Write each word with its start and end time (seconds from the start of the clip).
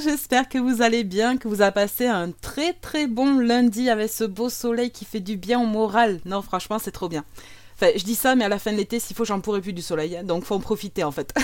J'espère 0.00 0.48
que 0.48 0.58
vous 0.58 0.82
allez 0.82 1.04
bien, 1.04 1.36
que 1.36 1.48
vous 1.48 1.62
avez 1.62 1.72
passé 1.72 2.06
un 2.06 2.30
très 2.30 2.72
très 2.72 3.06
bon 3.06 3.38
lundi 3.38 3.88
avec 3.88 4.10
ce 4.10 4.24
beau 4.24 4.48
soleil 4.48 4.90
qui 4.90 5.04
fait 5.04 5.20
du 5.20 5.36
bien 5.36 5.60
au 5.60 5.66
moral. 5.66 6.20
Non, 6.24 6.42
franchement, 6.42 6.78
c'est 6.78 6.90
trop 6.90 7.08
bien. 7.08 7.24
Enfin, 7.78 7.92
je 7.94 8.04
dis 8.04 8.14
ça, 8.14 8.34
mais 8.34 8.44
à 8.44 8.48
la 8.48 8.58
fin 8.58 8.72
de 8.72 8.78
l'été, 8.78 8.98
s'il 8.98 9.14
faut, 9.14 9.26
j'en 9.26 9.40
pourrai 9.40 9.60
plus 9.60 9.74
du 9.74 9.82
soleil. 9.82 10.16
Hein, 10.16 10.24
donc, 10.24 10.44
faut 10.44 10.54
en 10.54 10.60
profiter, 10.60 11.04
en 11.04 11.12
fait. 11.12 11.34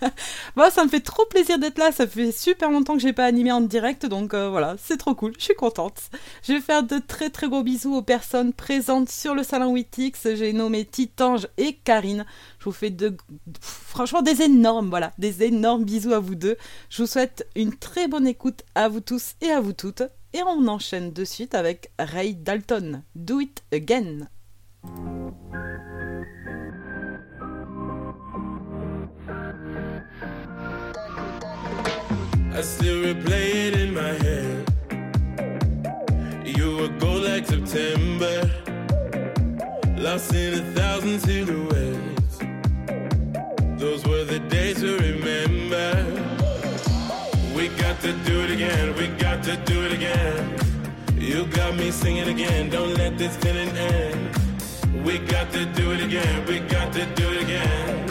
Moi, 0.56 0.70
ça 0.70 0.84
me 0.84 0.90
fait 0.90 1.00
trop 1.00 1.24
plaisir 1.24 1.58
d'être 1.58 1.78
là. 1.78 1.92
Ça 1.92 2.06
fait 2.06 2.30
super 2.30 2.70
longtemps 2.70 2.92
que 2.92 3.00
j'ai 3.00 3.14
pas 3.14 3.24
animé 3.24 3.52
en 3.52 3.62
direct. 3.62 4.04
Donc, 4.04 4.34
euh, 4.34 4.50
voilà, 4.50 4.76
c'est 4.78 4.98
trop 4.98 5.14
cool. 5.14 5.32
Je 5.38 5.44
suis 5.44 5.54
contente. 5.54 6.10
Je 6.42 6.52
vais 6.52 6.60
faire 6.60 6.82
de 6.82 6.98
très 6.98 7.30
très 7.30 7.48
gros 7.48 7.62
bisous 7.62 7.94
aux 7.94 8.02
personnes 8.02 8.52
présentes 8.52 9.08
sur 9.08 9.34
le 9.34 9.42
salon 9.42 9.72
Witix. 9.72 10.28
J'ai 10.34 10.52
nommé 10.52 10.84
Titange 10.84 11.48
et 11.56 11.72
Karine. 11.72 12.26
Je 12.58 12.66
vous 12.66 12.72
fais 12.72 12.90
de, 12.90 13.16
franchement 13.60 14.20
des 14.20 14.42
énormes, 14.42 14.90
voilà, 14.90 15.12
des 15.16 15.42
énormes 15.42 15.84
bisous 15.84 16.12
à 16.12 16.18
vous 16.18 16.34
deux. 16.34 16.58
Je 16.90 17.02
vous 17.02 17.08
souhaite 17.08 17.46
une 17.56 17.74
très 17.74 18.08
bonne 18.08 18.26
écoute 18.26 18.62
à 18.74 18.90
vous 18.90 19.00
tous 19.00 19.36
et 19.40 19.50
à 19.50 19.60
vous 19.60 19.72
toutes. 19.72 20.02
Et 20.34 20.42
on 20.42 20.68
enchaîne 20.68 21.12
de 21.12 21.24
suite 21.24 21.54
avec 21.54 21.90
Ray 21.98 22.34
Dalton. 22.34 23.02
Do 23.14 23.40
it 23.40 23.62
again. 23.72 24.28
I 24.84 24.90
still 32.62 33.02
replay 33.02 33.66
it 33.66 33.74
in 33.74 33.94
my 33.94 34.12
head. 34.22 34.68
You 36.44 36.76
were 36.76 36.88
gold 36.98 37.22
like 37.24 37.46
September, 37.46 38.48
lost 39.96 40.34
in 40.34 40.54
a 40.54 40.62
thousand 40.74 41.20
silhouettes. 41.20 42.38
Those 43.80 44.04
were 44.06 44.24
the 44.24 44.38
days 44.48 44.80
to 44.80 44.96
remember. 44.98 46.04
We 47.56 47.68
got 47.80 48.00
to 48.02 48.12
do 48.24 48.42
it 48.42 48.50
again, 48.52 48.94
we 48.96 49.08
got 49.18 49.42
to 49.44 49.56
do 49.56 49.84
it 49.84 49.92
again. 49.92 50.56
You 51.16 51.46
got 51.46 51.74
me 51.74 51.90
singing 51.90 52.28
again, 52.28 52.70
don't 52.70 52.94
let 52.94 53.18
this 53.18 53.36
feeling 53.38 53.70
end. 53.76 54.37
We 55.04 55.18
got 55.18 55.50
to 55.52 55.64
do 55.64 55.92
it 55.92 56.00
again, 56.02 56.46
we 56.46 56.60
got 56.60 56.92
to 56.92 57.06
do 57.14 57.32
it 57.32 57.42
again. 57.42 58.08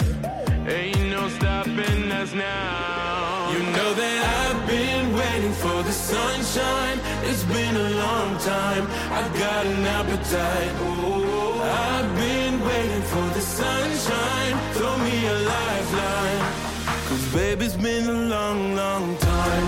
Ain't 0.68 1.10
no 1.10 1.30
stopping 1.30 2.12
us 2.12 2.34
now. 2.34 3.52
You 3.54 3.60
know 3.76 3.94
that 3.94 4.20
I've 4.42 4.68
been 4.68 5.16
waiting 5.16 5.54
for 5.54 5.84
the 5.84 5.92
sunshine. 5.92 7.00
It's 7.24 7.44
been 7.44 7.76
a 7.76 7.90
long 8.04 8.38
time. 8.40 8.84
I've 9.12 9.34
got 9.40 9.66
an 9.66 9.86
appetite. 9.86 10.72
Oh, 10.82 11.62
I've 11.64 12.12
been 12.18 12.60
waiting 12.70 13.02
for 13.14 13.28
the 13.38 13.42
sunshine. 13.42 14.56
Throw 14.74 14.98
me 14.98 15.28
a 15.28 15.38
lifeline. 15.54 16.44
Cause 17.08 17.34
baby, 17.34 17.66
it's 17.66 17.76
been 17.76 18.06
a 18.10 18.20
long, 18.34 18.76
long 18.76 19.18
time. 19.18 19.67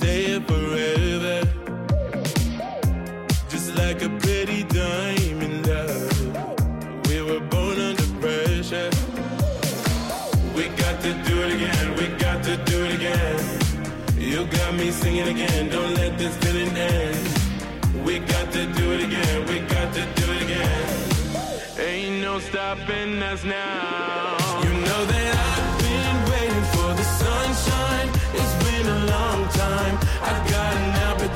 We 0.00 0.06
stay 0.06 0.24
here 0.26 0.40
forever. 0.40 1.48
Just 3.48 3.74
like 3.76 4.02
a 4.02 4.08
pretty 4.20 4.62
diamond 4.64 5.66
love. 5.66 7.08
We 7.08 7.22
were 7.22 7.40
born 7.40 7.78
under 7.78 8.08
pressure. 8.20 8.90
We 10.54 10.68
got 10.82 11.00
to 11.02 11.12
do 11.26 11.42
it 11.42 11.54
again, 11.54 11.96
we 11.96 12.06
got 12.18 12.44
to 12.44 12.56
do 12.64 12.84
it 12.84 12.94
again. 12.94 13.60
You 14.16 14.46
got 14.46 14.74
me 14.74 14.90
singing 14.90 15.28
again, 15.28 15.68
don't 15.70 15.94
let 15.94 16.18
this 16.18 16.36
feeling 16.36 16.76
end. 16.76 18.04
We 18.04 18.18
got 18.20 18.52
to 18.52 18.66
do 18.66 18.92
it 18.92 19.02
again, 19.04 19.46
we 19.48 19.60
got 19.60 19.94
to 19.94 20.02
do 20.14 20.32
it 20.32 20.42
again. 20.42 21.08
Ain't 21.78 22.22
no 22.22 22.38
stopping 22.38 23.22
us 23.22 23.42
now. 23.44 24.62
You 24.62 24.70
know 24.86 25.04
that 25.06 25.34
I've 25.50 25.78
been 25.80 26.30
waiting 26.30 26.66
for 26.74 26.94
the 26.94 27.04
sunshine. 27.04 28.08
It's 28.34 28.64
been 28.64 28.86
a 28.86 29.06
long 29.06 29.47
time. 29.78 29.98
I've 30.22 30.50
got 30.50 30.74
an 30.76 30.90
appetite. 31.06 31.27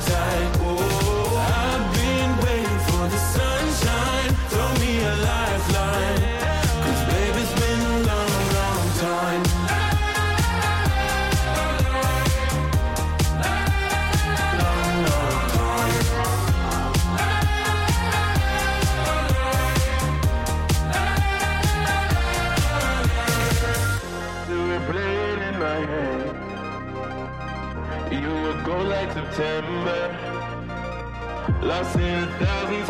September, 29.35 30.15
lost 31.63 31.95
in 31.95 32.23
a 32.23 32.27
thousand. 32.37 32.83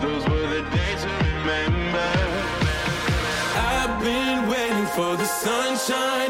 Those 0.00 0.28
were 0.28 0.46
the 0.46 0.62
days 0.70 1.02
to 1.02 1.08
remember. 1.08 2.10
I've 3.56 4.00
been 4.00 4.48
waiting 4.48 4.86
for 4.94 5.16
the 5.16 5.24
sunshine. 5.24 6.29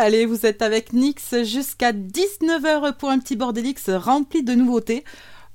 Allez, 0.00 0.26
vous 0.26 0.46
êtes 0.46 0.62
avec 0.62 0.92
Nix 0.92 1.42
jusqu'à 1.42 1.92
19h 1.92 2.96
pour 2.98 3.10
un 3.10 3.18
petit 3.18 3.34
bordelix 3.34 3.90
rempli 3.90 4.44
de 4.44 4.54
nouveautés. 4.54 5.02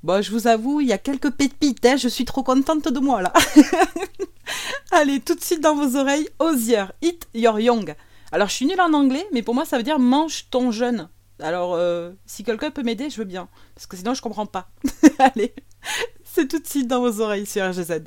Bon, 0.04 0.22
je 0.22 0.32
vous 0.32 0.48
avoue, 0.48 0.82
il 0.82 0.90
y 0.90 0.92
a 0.92 0.98
quelques 0.98 1.32
pépites, 1.32 1.86
hein, 1.86 1.96
je 1.96 2.10
suis 2.10 2.26
trop 2.26 2.44
contente 2.44 2.90
de 2.90 3.00
moi 3.00 3.22
là. 3.22 3.32
Allez, 4.92 5.22
tout 5.22 5.36
de 5.36 5.42
suite 5.42 5.62
dans 5.62 5.76
vos 5.76 5.96
oreilles, 5.96 6.28
Osier, 6.40 6.84
Eat 7.02 7.26
Your 7.34 7.58
Young. 7.62 7.96
Alors, 8.34 8.50
je 8.50 8.56
suis 8.56 8.66
nulle 8.66 8.82
en 8.82 8.92
anglais, 8.92 9.26
mais 9.32 9.44
pour 9.44 9.56
moi, 9.56 9.64
ça 9.64 9.78
veut 9.78 9.84
dire 9.84 9.98
mange 9.98 10.50
ton 10.52 10.72
jeune. 10.72 11.08
Alors, 11.40 11.76
euh, 11.76 12.12
si 12.26 12.44
quelqu'un 12.44 12.70
peut 12.70 12.84
m'aider, 12.84 13.10
je 13.10 13.16
veux 13.20 13.24
bien, 13.24 13.48
parce 13.76 13.88
que 13.88 13.96
sinon, 13.96 14.14
je 14.14 14.22
comprends 14.22 14.46
pas. 14.46 14.68
Allez, 15.20 15.54
c'est 16.26 16.50
tout 16.50 16.60
de 16.60 16.68
suite 16.68 16.90
dans 16.90 17.00
vos 17.00 17.22
oreilles 17.22 17.46
sur 17.46 17.66
RGZ. 17.66 18.04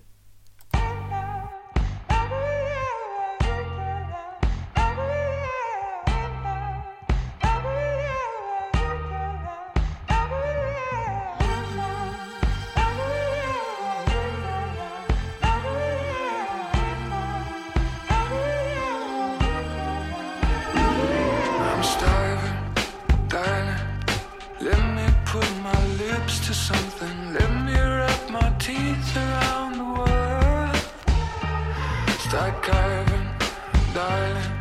Darling. 33.97 34.53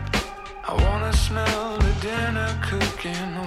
I 0.70 0.74
wanna 0.84 1.12
smell 1.14 1.78
the 1.78 1.94
dinner 2.02 2.52
cooking. 2.62 3.45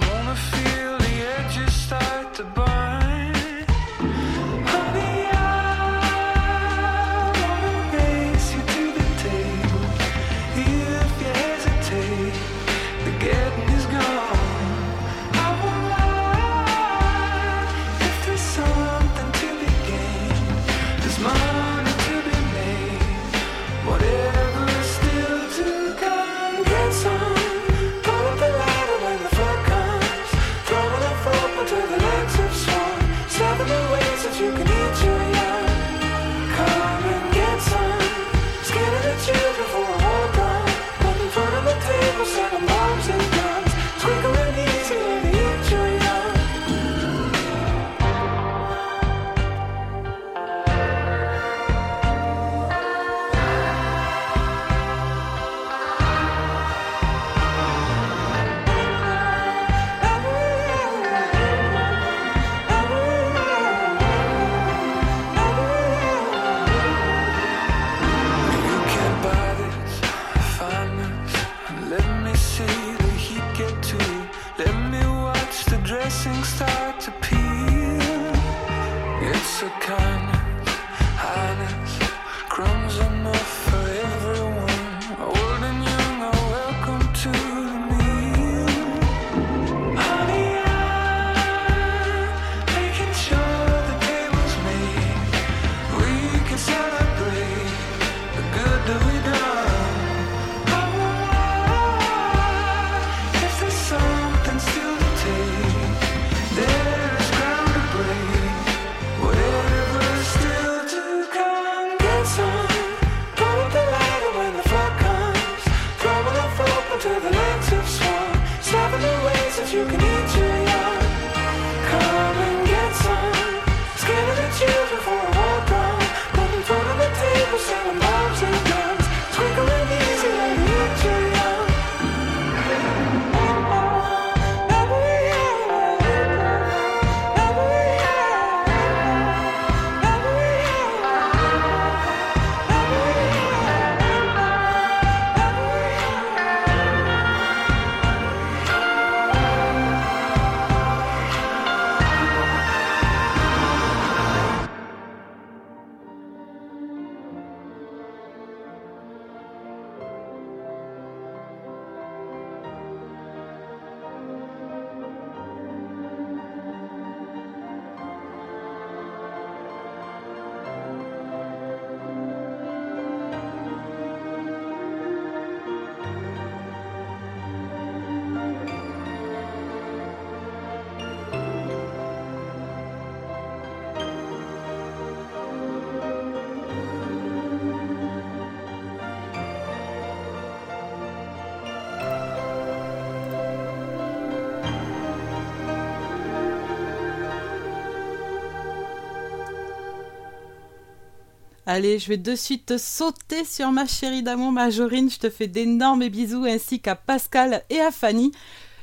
Allez, 201.71 201.99
je 201.99 202.09
vais 202.09 202.17
de 202.17 202.33
suite 202.33 202.79
sauter 202.79 203.45
sur 203.45 203.71
ma 203.71 203.85
chérie 203.85 204.23
d'amour 204.23 204.51
Majorine. 204.51 205.07
Je 205.07 205.19
te 205.19 205.29
fais 205.29 205.45
d'énormes 205.45 206.07
bisous 206.07 206.45
ainsi 206.45 206.79
qu'à 206.79 206.95
Pascal 206.95 207.61
et 207.69 207.79
à 207.79 207.91
Fanny. 207.91 208.31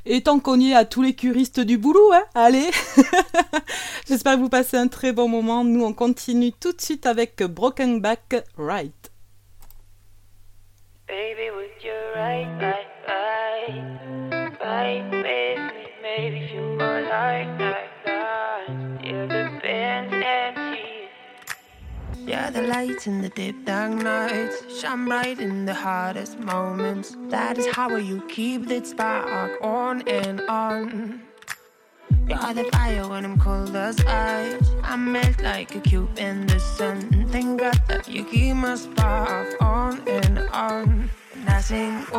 Et 0.05 0.23
tant 0.23 0.39
qu'on 0.39 0.61
y 0.61 0.71
est 0.71 0.77
à 0.77 0.85
tous 0.85 1.03
les 1.03 1.17
curistes 1.17 1.59
du 1.59 1.79
boulot, 1.79 2.13
hein 2.13 2.23
Allez 2.37 2.71
J'espère 4.09 4.35
que 4.35 4.39
vous 4.39 4.49
passez 4.49 4.77
un 4.77 4.87
très 4.87 5.13
bon 5.13 5.27
moment. 5.27 5.65
Nous, 5.65 5.85
on 5.85 5.93
continue 5.93 6.53
tout 6.53 6.73
de 6.73 6.81
suite 6.81 7.07
avec 7.07 7.43
Broken 7.43 8.01
Back 8.01 8.45
Right. 8.57 9.11
Baby, 11.09 11.51
with 11.57 11.83
your 11.83 12.15
right, 12.15 12.47
right, 12.61 12.87
right, 13.09 13.83
right, 14.61 15.11
baby, 16.05 16.55
like, 16.79 17.49
yeah, 19.03 19.27
the 19.27 20.25
empty. 20.25 20.66
Yeah, 22.27 22.51
the 22.51 22.63
lights 22.63 23.07
in 23.07 23.23
the 23.23 23.29
deep 23.29 23.65
dark 23.65 23.93
nights 24.03 24.81
shine 24.81 25.05
bright 25.05 25.39
in 25.39 25.65
the 25.65 25.75
hardest 25.75 26.41
moments. 26.41 27.17
That 27.29 27.57
is 27.57 27.69
how 27.69 27.95
you 27.95 28.21
keep 28.27 28.67
that 28.67 28.85
spark 28.85 29.53
on 29.63 30.03
and 30.09 30.41
on. 30.49 31.23
You're 32.27 32.53
the 32.53 32.65
fire 32.73 33.07
when 33.07 33.25
I'm 33.25 33.39
cold 33.39 33.77
as 33.77 34.05
ice. 34.05 34.71
I 34.83 34.97
melt 34.97 35.41
like 35.41 35.77
a 35.77 35.81
cube 35.81 36.19
in 36.19 36.49
the 36.49 36.59
sun. 36.59 37.29
Thank 37.31 37.61
God 37.61 37.81
that 37.87 38.09
you 38.09 38.25
keep 38.25 38.57
my 38.57 38.75
spark 38.75 39.55
on 39.63 40.03
and 40.09 40.41
on. 40.51 41.09
And 41.33 41.49
I 41.49 41.61
sing, 41.61 42.07
oh, 42.13 42.19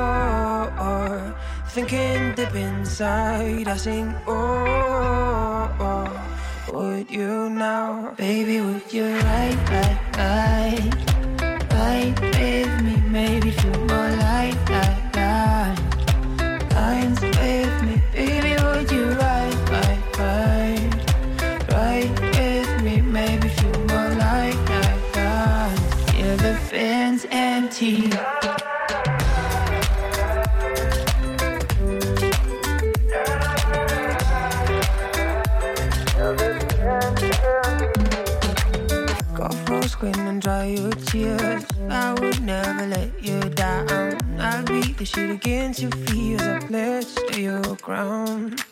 oh, 0.00 0.72
oh. 0.78 1.38
thinking 1.68 2.34
deep 2.36 2.54
inside. 2.54 3.68
I 3.68 3.76
sing, 3.76 4.14
oh 4.26 5.75
would 6.76 7.10
you 7.10 7.48
now? 7.48 8.14
Baby, 8.18 8.60
would 8.60 8.92
you 8.92 9.04
ride, 9.04 9.58
ride, 9.70 9.98
ride, 10.18 11.72
ride 11.72 12.20
with 12.20 12.82
me? 12.82 12.96
Maybe 13.08 13.50
feel 13.50 13.80
more 13.92 14.10
like 14.28 14.60
that, 14.66 15.12
that. 15.14 15.74
Lines 16.74 17.20
with 17.20 17.82
me, 17.86 18.02
baby, 18.12 18.52
would 18.62 18.90
you 18.90 19.06
ride, 19.22 19.60
ride, 19.70 20.18
ride, 20.18 21.72
ride 21.72 22.20
with 22.20 22.82
me? 22.82 23.00
Maybe 23.00 23.48
feel 23.48 23.80
more 23.92 24.10
like 24.26 24.60
that, 24.70 24.98
that. 25.14 26.14
Yeah, 26.18 26.36
the 26.36 26.54
fence 26.68 27.24
empty. 27.30 28.10
And 40.36 40.42
dry 40.42 40.64
your 40.66 40.92
tears. 41.08 41.64
I 41.88 42.12
would 42.12 42.42
never 42.42 42.86
let 42.86 43.10
you 43.24 43.40
down. 43.64 44.18
I'll 44.38 44.64
beat 44.64 44.98
the 44.98 45.06
shit 45.06 45.30
against 45.30 45.80
your 45.80 45.96
fears. 46.06 46.42
I 46.42 46.58
pledge 46.58 47.14
to 47.14 47.40
your 47.40 47.76
ground. 47.76 48.62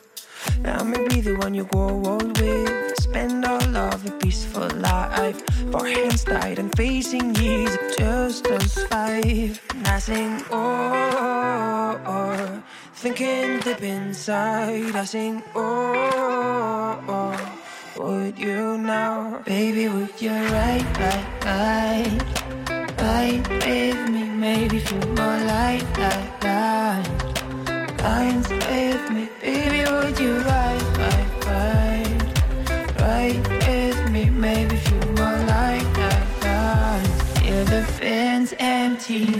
I 0.62 0.82
may 0.82 1.08
be 1.08 1.22
the 1.22 1.36
one 1.36 1.54
you 1.54 1.64
go 1.64 1.86
old 2.12 2.38
with. 2.38 2.96
Spend 3.00 3.46
all 3.46 3.76
of 3.76 4.06
a 4.06 4.10
peaceful 4.22 4.68
life. 4.76 5.40
For 5.72 5.86
hands 5.86 6.24
tied 6.24 6.58
and 6.58 6.70
facing 6.76 7.34
years 7.36 7.74
of 7.74 7.96
just 7.96 8.46
us 8.48 8.74
five. 8.88 9.58
And 9.74 9.86
I 9.88 9.98
sing, 10.00 10.44
oh, 10.50 12.00
oh, 12.04 12.62
thinking 12.94 13.60
deep 13.60 13.82
inside. 13.82 14.94
I 14.94 15.04
sing, 15.04 15.42
oh, 15.54 17.02
oh. 17.08 17.53
Would 17.96 18.36
you 18.40 18.76
now, 18.76 19.40
baby? 19.46 19.86
Would 19.86 20.20
you 20.20 20.32
ride, 20.32 20.84
ride, 20.98 21.44
ride, 21.44 23.00
ride 23.00 23.46
with 23.48 24.10
me? 24.10 24.24
Maybe 24.24 24.80
feel 24.80 25.06
more 25.14 25.38
like 25.46 25.86
that, 25.94 26.40
that. 26.40 28.02
Lines 28.02 28.48
with 28.48 29.10
me, 29.10 29.28
baby. 29.40 29.88
Would 29.88 30.18
you 30.18 30.38
ride, 30.38 30.82
ride, 30.98 31.46
ride, 31.46 33.00
ride 33.00 33.46
with 33.48 34.10
me? 34.10 34.28
Maybe 34.28 34.74
feel 34.74 35.12
more 35.12 35.38
like 35.46 35.88
that, 35.94 36.26
that. 36.40 37.44
Yeah, 37.44 37.62
the 37.62 37.84
fence 37.84 38.54
empty. 38.58 39.36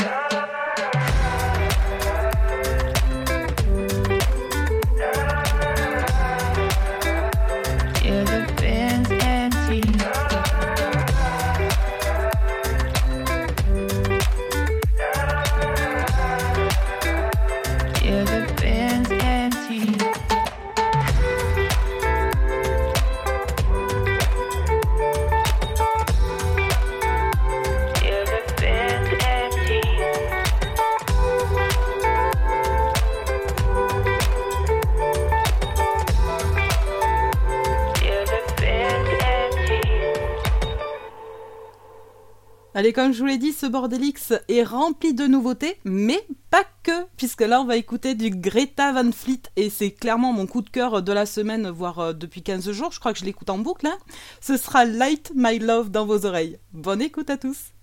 Comme 42.95 43.13
je 43.13 43.19
vous 43.19 43.27
l'ai 43.27 43.39
dit, 43.39 43.53
ce 43.53 43.67
Bordelix 43.67 44.33
est 44.49 44.63
rempli 44.63 45.15
de 45.15 45.27
nouveautés, 45.27 45.79
mais 45.85 46.25
pas 46.51 46.65
que, 46.85 47.05
puisque 47.17 47.41
là 47.41 47.61
on 47.61 47.65
va 47.65 47.77
écouter 47.77 48.15
du 48.15 48.31
Greta 48.31 48.93
Van 48.93 49.11
Fleet, 49.11 49.43
et 49.57 49.69
c'est 49.69 49.91
clairement 49.91 50.33
mon 50.33 50.47
coup 50.47 50.63
de 50.63 50.71
cœur 50.71 51.03
de 51.03 51.13
la 51.13 51.27
semaine, 51.27 51.69
voire 51.69 51.99
euh, 51.99 52.13
depuis 52.13 52.43
15 52.43 52.71
jours, 52.71 52.93
je 52.93 53.01
crois 53.01 53.13
que 53.13 53.19
je 53.19 53.25
l'écoute 53.25 53.51
en 53.51 53.59
boucle. 53.59 53.87
Hein. 53.87 53.99
Ce 54.41 54.57
sera 54.57 54.85
Light 54.85 55.33
My 55.35 55.59
Love 55.59 55.91
dans 55.91 56.07
vos 56.07 56.25
oreilles. 56.25 56.59
Bonne 56.73 57.03
écoute 57.03 57.31
à 57.31 57.37
tous 57.37 57.74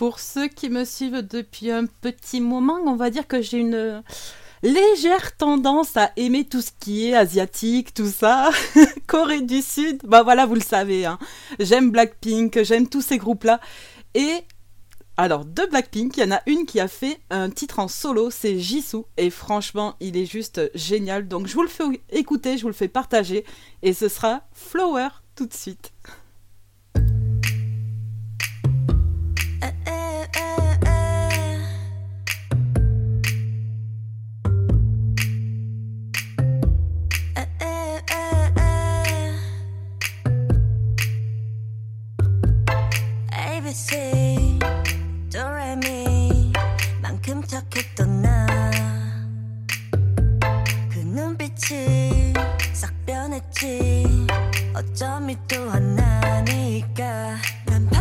Pour 0.00 0.18
ceux 0.18 0.48
qui 0.48 0.70
me 0.70 0.86
suivent 0.86 1.20
depuis 1.20 1.70
un 1.70 1.84
petit 1.84 2.40
moment, 2.40 2.78
on 2.86 2.96
va 2.96 3.10
dire 3.10 3.28
que 3.28 3.42
j'ai 3.42 3.58
une 3.58 4.02
légère 4.62 5.36
tendance 5.36 5.94
à 5.98 6.10
aimer 6.16 6.46
tout 6.46 6.62
ce 6.62 6.70
qui 6.80 7.08
est 7.08 7.14
asiatique, 7.14 7.92
tout 7.92 8.08
ça. 8.08 8.48
Corée 9.06 9.42
du 9.42 9.60
Sud, 9.60 10.00
bah 10.04 10.22
voilà, 10.22 10.46
vous 10.46 10.54
le 10.54 10.62
savez. 10.62 11.04
Hein. 11.04 11.18
J'aime 11.58 11.90
Blackpink, 11.90 12.62
j'aime 12.62 12.88
tous 12.88 13.02
ces 13.02 13.18
groupes-là. 13.18 13.60
Et 14.14 14.38
Alors, 15.18 15.44
de 15.44 15.66
Blackpink, 15.66 16.16
il 16.16 16.20
y 16.20 16.26
en 16.26 16.34
a 16.34 16.40
une 16.46 16.64
qui 16.64 16.80
a 16.80 16.88
fait 16.88 17.20
un 17.28 17.50
titre 17.50 17.78
en 17.78 17.86
solo, 17.86 18.30
c'est 18.30 18.58
Jisoo. 18.58 19.06
Et 19.18 19.28
franchement, 19.28 19.96
il 20.00 20.16
est 20.16 20.24
juste 20.24 20.62
génial. 20.74 21.28
Donc, 21.28 21.46
je 21.46 21.52
vous 21.52 21.62
le 21.62 21.68
fais 21.68 21.84
écouter, 22.08 22.56
je 22.56 22.62
vous 22.62 22.68
le 22.68 22.72
fais 22.74 22.88
partager. 22.88 23.44
Et 23.82 23.92
ce 23.92 24.08
sera 24.08 24.44
Flower 24.54 25.08
tout 25.36 25.44
de 25.44 25.52
suite. 25.52 25.92
있지 53.60 54.26
어쩜 54.74 55.28
이또 55.28 55.70
하나니까 55.70 57.36
난 57.66 57.99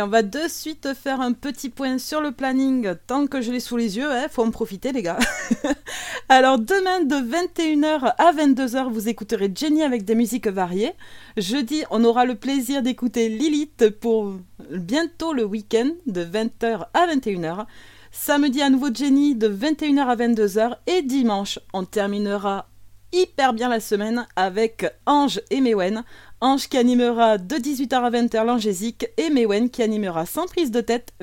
On 0.00 0.06
va 0.06 0.22
de 0.22 0.48
suite 0.48 0.94
faire 0.94 1.20
un 1.20 1.32
petit 1.32 1.68
point 1.68 1.98
sur 1.98 2.20
le 2.20 2.32
planning. 2.32 2.94
Tant 3.06 3.26
que 3.26 3.42
je 3.42 3.52
l'ai 3.52 3.60
sous 3.60 3.76
les 3.76 3.98
yeux, 3.98 4.08
il 4.08 4.24
hein, 4.24 4.28
faut 4.30 4.42
en 4.42 4.50
profiter, 4.50 4.92
les 4.92 5.02
gars. 5.02 5.18
Alors, 6.28 6.58
demain, 6.58 7.02
de 7.04 7.16
21h 7.16 8.14
à 8.16 8.32
22h, 8.32 8.90
vous 8.90 9.08
écouterez 9.08 9.52
Jenny 9.54 9.82
avec 9.82 10.04
des 10.04 10.14
musiques 10.14 10.46
variées. 10.46 10.92
Jeudi, 11.36 11.84
on 11.90 12.04
aura 12.04 12.24
le 12.24 12.36
plaisir 12.36 12.82
d'écouter 12.82 13.28
Lilith 13.28 13.90
pour 14.00 14.32
bientôt 14.70 15.34
le 15.34 15.44
week-end, 15.44 15.90
de 16.06 16.24
20h 16.24 16.86
à 16.94 17.06
21h. 17.06 17.66
Samedi, 18.12 18.62
à 18.62 18.70
nouveau 18.70 18.94
Jenny, 18.94 19.34
de 19.34 19.48
21h 19.48 20.06
à 20.06 20.16
22h. 20.16 20.76
Et 20.86 21.02
dimanche, 21.02 21.58
on 21.74 21.84
terminera 21.84 22.68
hyper 23.12 23.52
bien 23.52 23.68
la 23.68 23.80
semaine 23.80 24.26
avec 24.36 24.86
Ange 25.06 25.40
et 25.50 25.60
Mewen 25.60 26.02
Ange 26.42 26.68
qui 26.68 26.76
animera 26.76 27.38
de 27.38 27.54
18h 27.54 27.94
à 27.94 28.10
20h 28.10 28.44
l'Angésique 28.44 29.06
et 29.16 29.30
Mewen 29.30 29.70
qui 29.70 29.80
animera 29.80 30.26
sans 30.26 30.46
prise 30.46 30.72
de 30.72 30.80
tête 30.80 31.14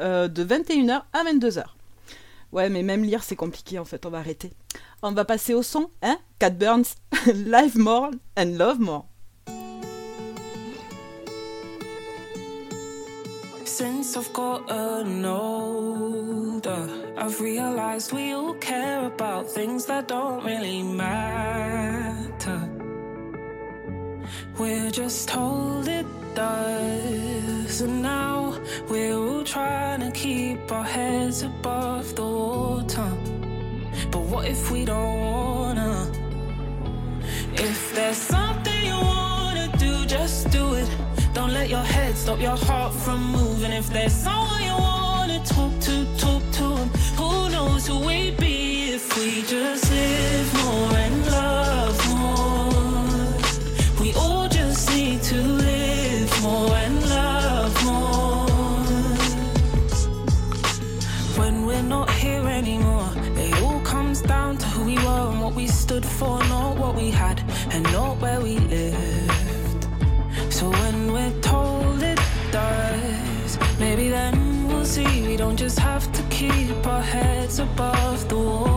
euh, 0.00 0.26
de 0.26 0.44
21h 0.44 1.02
à 1.12 1.22
22h. 1.22 1.62
Ouais, 2.50 2.68
mais 2.68 2.82
même 2.82 3.04
lire 3.04 3.22
c'est 3.22 3.36
compliqué 3.36 3.78
en 3.78 3.84
fait, 3.84 4.04
on 4.04 4.10
va 4.10 4.18
arrêter. 4.18 4.50
On 5.00 5.12
va 5.12 5.24
passer 5.24 5.54
au 5.54 5.62
son, 5.62 5.90
hein 6.02 6.18
Cat 6.40 6.50
Burns, 6.50 6.96
Live 7.26 7.78
More 7.78 8.10
and 8.36 8.56
Love 8.58 8.80
More. 8.80 9.04
Since 13.64 14.16
I've 14.16 14.32
gotten 14.32 15.24
older, 15.24 16.88
I've 17.16 17.40
realized 17.40 18.12
we 18.12 18.32
all 18.32 18.54
care 18.54 19.06
about 19.06 19.48
things 19.48 19.86
that 19.86 20.08
don't 20.08 20.44
really 20.44 20.82
matter. 20.82 22.77
We're 24.58 24.90
just 24.90 25.28
told 25.28 25.88
it 25.88 26.06
does, 26.34 27.80
and 27.80 28.02
now 28.02 28.58
we're 28.88 29.14
all 29.14 29.44
trying 29.44 30.00
to 30.00 30.10
keep 30.10 30.70
our 30.72 30.84
heads 30.84 31.42
above 31.42 32.14
the 32.14 32.24
water. 32.24 33.10
But 34.10 34.22
what 34.22 34.46
if 34.46 34.70
we 34.70 34.84
don't 34.84 35.20
wanna? 35.20 36.10
If 37.54 37.94
there's 37.94 38.16
something 38.16 38.84
you 38.84 38.98
wanna 39.12 39.68
do, 39.78 40.06
just 40.06 40.50
do 40.50 40.74
it. 40.74 40.88
Don't 41.34 41.52
let 41.52 41.68
your 41.68 41.86
head 41.94 42.16
stop 42.16 42.40
your 42.40 42.56
heart 42.56 42.92
from 42.94 43.20
moving. 43.32 43.72
If 43.72 43.88
there's 43.90 44.12
someone 44.12 44.62
you 44.62 44.76
wanna 44.90 45.40
talk 45.44 45.72
to, 45.86 45.94
talk 46.16 46.42
to 46.58 46.66
him. 46.76 46.88
Who 47.16 47.50
knows 47.50 47.86
who 47.86 47.98
we'd 48.06 48.36
be 48.38 48.90
if 48.94 49.16
we 49.16 49.42
just 49.42 49.90
live 49.90 50.54
more 50.64 50.96
and 51.04 51.27
stood 65.88 66.04
for, 66.04 66.38
not 66.50 66.76
what 66.76 66.94
we 66.94 67.10
had 67.10 67.42
and 67.72 67.82
not 67.84 68.20
where 68.20 68.42
we 68.42 68.58
lived. 68.58 69.86
So 70.50 70.68
when 70.68 71.14
we're 71.14 71.40
told 71.40 72.02
it 72.02 72.20
does, 72.52 73.58
maybe 73.80 74.10
then 74.10 74.68
we'll 74.68 74.84
see 74.84 75.26
we 75.26 75.38
don't 75.38 75.56
just 75.56 75.78
have 75.78 76.04
to 76.12 76.22
keep 76.24 76.86
our 76.86 77.00
heads 77.00 77.58
above 77.58 78.28
the 78.28 78.36
water. 78.36 78.67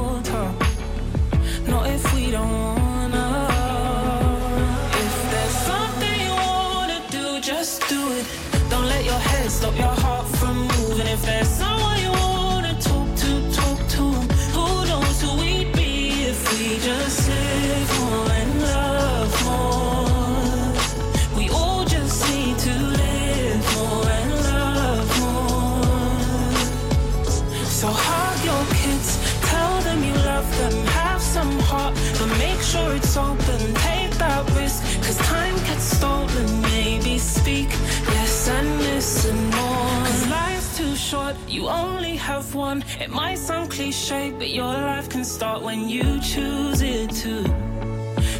It 43.02 43.10
might 43.10 43.40
sound 43.40 43.72
cliche, 43.72 44.30
but 44.30 44.50
your 44.52 44.66
life 44.66 45.10
can 45.10 45.26
start 45.26 45.64
when 45.64 45.90
you 45.90 46.22
choose 46.22 46.84
it 46.84 47.10
to. 47.22 47.42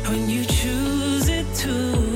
When 0.08 0.30
you 0.30 0.46
choose 0.46 1.28
it 1.30 1.48
to. 1.64 2.11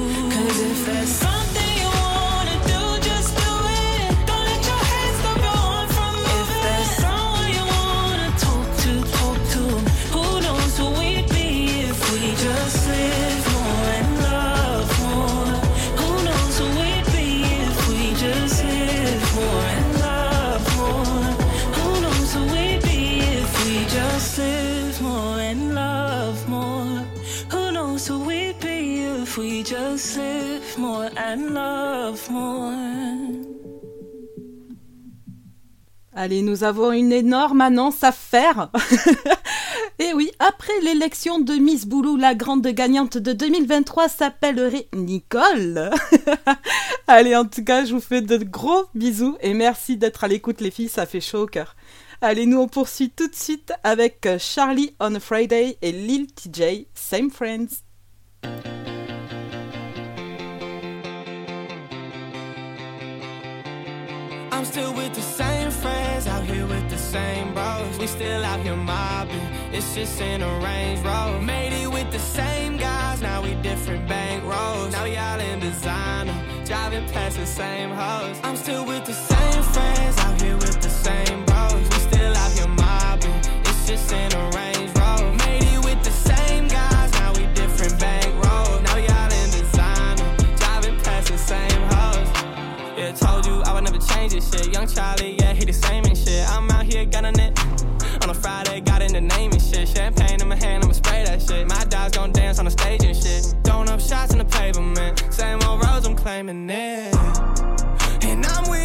Allez, 36.25 36.41
nous 36.41 36.63
avons 36.63 36.91
une 36.91 37.11
énorme 37.11 37.61
annonce 37.61 38.03
à 38.03 38.11
faire. 38.11 38.71
Et 39.99 40.11
oui, 40.15 40.31
après 40.39 40.73
l'élection 40.81 41.37
de 41.37 41.53
Miss 41.53 41.85
Boulou, 41.85 42.17
la 42.17 42.33
grande 42.33 42.65
gagnante 42.65 43.19
de 43.19 43.31
2023 43.31 44.09
s'appellerait 44.09 44.87
Nicole. 44.95 45.91
Allez, 47.07 47.35
en 47.35 47.45
tout 47.45 47.63
cas, 47.63 47.85
je 47.85 47.93
vous 47.93 48.01
fais 48.01 48.21
de 48.21 48.37
gros 48.37 48.85
bisous 48.95 49.37
et 49.39 49.53
merci 49.53 49.97
d'être 49.97 50.23
à 50.23 50.27
l'écoute 50.27 50.61
les 50.61 50.71
filles, 50.71 50.89
ça 50.89 51.05
fait 51.05 51.21
chaud 51.21 51.43
au 51.43 51.45
cœur. 51.45 51.75
Allez, 52.21 52.47
nous 52.47 52.57
on 52.57 52.67
poursuit 52.67 53.11
tout 53.11 53.27
de 53.27 53.35
suite 53.35 53.71
avec 53.83 54.27
Charlie 54.39 54.95
on 54.99 55.13
a 55.13 55.19
Friday 55.19 55.77
et 55.83 55.91
Lil 55.91 56.25
TJ, 56.25 56.87
Same 56.95 57.29
Friends. 57.29 57.83
I'm 64.55 64.63
still 64.63 64.93
with 64.93 65.13
the 65.13 65.21
same 65.21 65.69
friends, 65.69 66.27
out 66.27 66.45
here 66.45 66.65
with 66.65 66.89
the 66.89 66.97
same 66.97 67.53
bros. 67.53 67.99
We 67.99 68.07
still 68.07 68.41
out 68.45 68.61
here 68.61 68.77
mobbing, 68.77 69.41
it's 69.73 69.93
just 69.93 70.21
in 70.21 70.41
a 70.41 70.59
Range 70.59 71.01
Rover. 71.01 71.41
Made 71.41 71.73
it 71.73 71.91
with 71.91 72.09
the 72.09 72.19
same 72.19 72.77
guys, 72.77 73.21
now 73.21 73.41
we 73.43 73.55
different 73.55 74.07
bank 74.07 74.45
rolls. 74.45 74.93
Now 74.93 75.03
y'all 75.03 75.41
in 75.41 75.59
designer, 75.59 76.33
driving 76.63 77.05
past 77.09 77.35
the 77.35 77.45
same 77.45 77.89
hoes. 77.89 78.39
I'm 78.43 78.55
still 78.55 78.85
with 78.85 79.03
the 79.03 79.13
same 79.13 79.61
friends, 79.61 80.17
out 80.19 80.41
here 80.41 80.55
with 80.55 80.79
the 80.79 80.89
same 80.89 81.43
bros. 81.43 81.73
We 81.73 81.99
still 82.09 82.33
out 82.33 82.51
here 82.53 82.69
mobbing, 82.69 83.35
it's 83.65 83.85
just 83.85 84.09
in 84.13 84.31
a 84.31 84.51
Range 84.51 84.64
this 94.35 94.51
shit. 94.51 94.73
Young 94.73 94.87
Charlie, 94.87 95.35
yeah, 95.39 95.53
he 95.53 95.65
the 95.65 95.73
same 95.73 96.03
and 96.05 96.17
shit. 96.17 96.47
I'm 96.49 96.69
out 96.71 96.85
here 96.85 97.05
gunning 97.05 97.39
it. 97.39 97.57
On 98.23 98.29
a 98.29 98.33
Friday, 98.33 98.81
got 98.81 99.01
in 99.01 99.13
the 99.13 99.21
name 99.21 99.51
and 99.51 99.61
shit. 99.61 99.87
Champagne 99.87 100.41
in 100.41 100.47
my 100.47 100.55
hand, 100.55 100.83
I'ma 100.83 100.93
spray 100.93 101.23
that 101.23 101.41
shit. 101.41 101.67
My 101.67 101.83
dogs 101.85 102.17
gon' 102.17 102.31
dance 102.31 102.59
on 102.59 102.65
the 102.65 102.71
stage 102.71 103.03
and 103.03 103.15
shit. 103.15 103.55
Throwing 103.63 103.89
up 103.89 103.99
shots 103.99 104.33
in 104.33 104.39
the 104.39 104.45
pavement. 104.45 105.23
Same 105.33 105.61
old 105.63 105.83
roads, 105.83 106.05
I'm 106.05 106.15
claiming 106.15 106.69
it. 106.69 107.15
And 108.23 108.45
I'm 108.45 108.69
with 108.69 108.84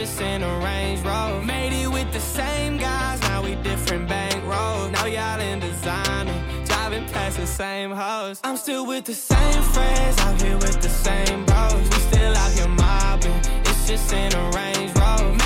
just 0.00 0.20
in 0.22 0.42
a 0.42 0.58
Range 0.60 0.98
Rover. 1.00 1.44
Made 1.44 1.74
it 1.74 1.86
with 1.86 2.10
the 2.10 2.20
same 2.20 2.78
guys, 2.78 3.20
now 3.20 3.42
we 3.42 3.54
different 3.56 4.08
bank 4.08 4.34
rolls. 4.46 4.90
Now 4.92 5.04
y'all 5.04 5.40
in 5.40 5.60
designer, 5.60 6.42
driving 6.64 7.04
past 7.08 7.36
the 7.36 7.46
same 7.46 7.90
hoes. 7.90 8.40
I'm 8.42 8.56
still 8.56 8.86
with 8.86 9.04
the 9.04 9.12
same 9.12 9.62
friends, 9.62 10.18
out 10.20 10.40
here 10.40 10.56
with 10.56 10.80
the 10.80 10.88
same 10.88 11.44
bros. 11.44 11.82
We 11.90 11.98
still 12.10 12.34
out 12.34 12.52
here 12.52 12.68
mobbing, 12.68 13.40
it's 13.68 13.86
just 13.86 14.10
in 14.14 14.32
a 14.32 14.50
Range 14.56 14.90
Rover. 14.96 15.39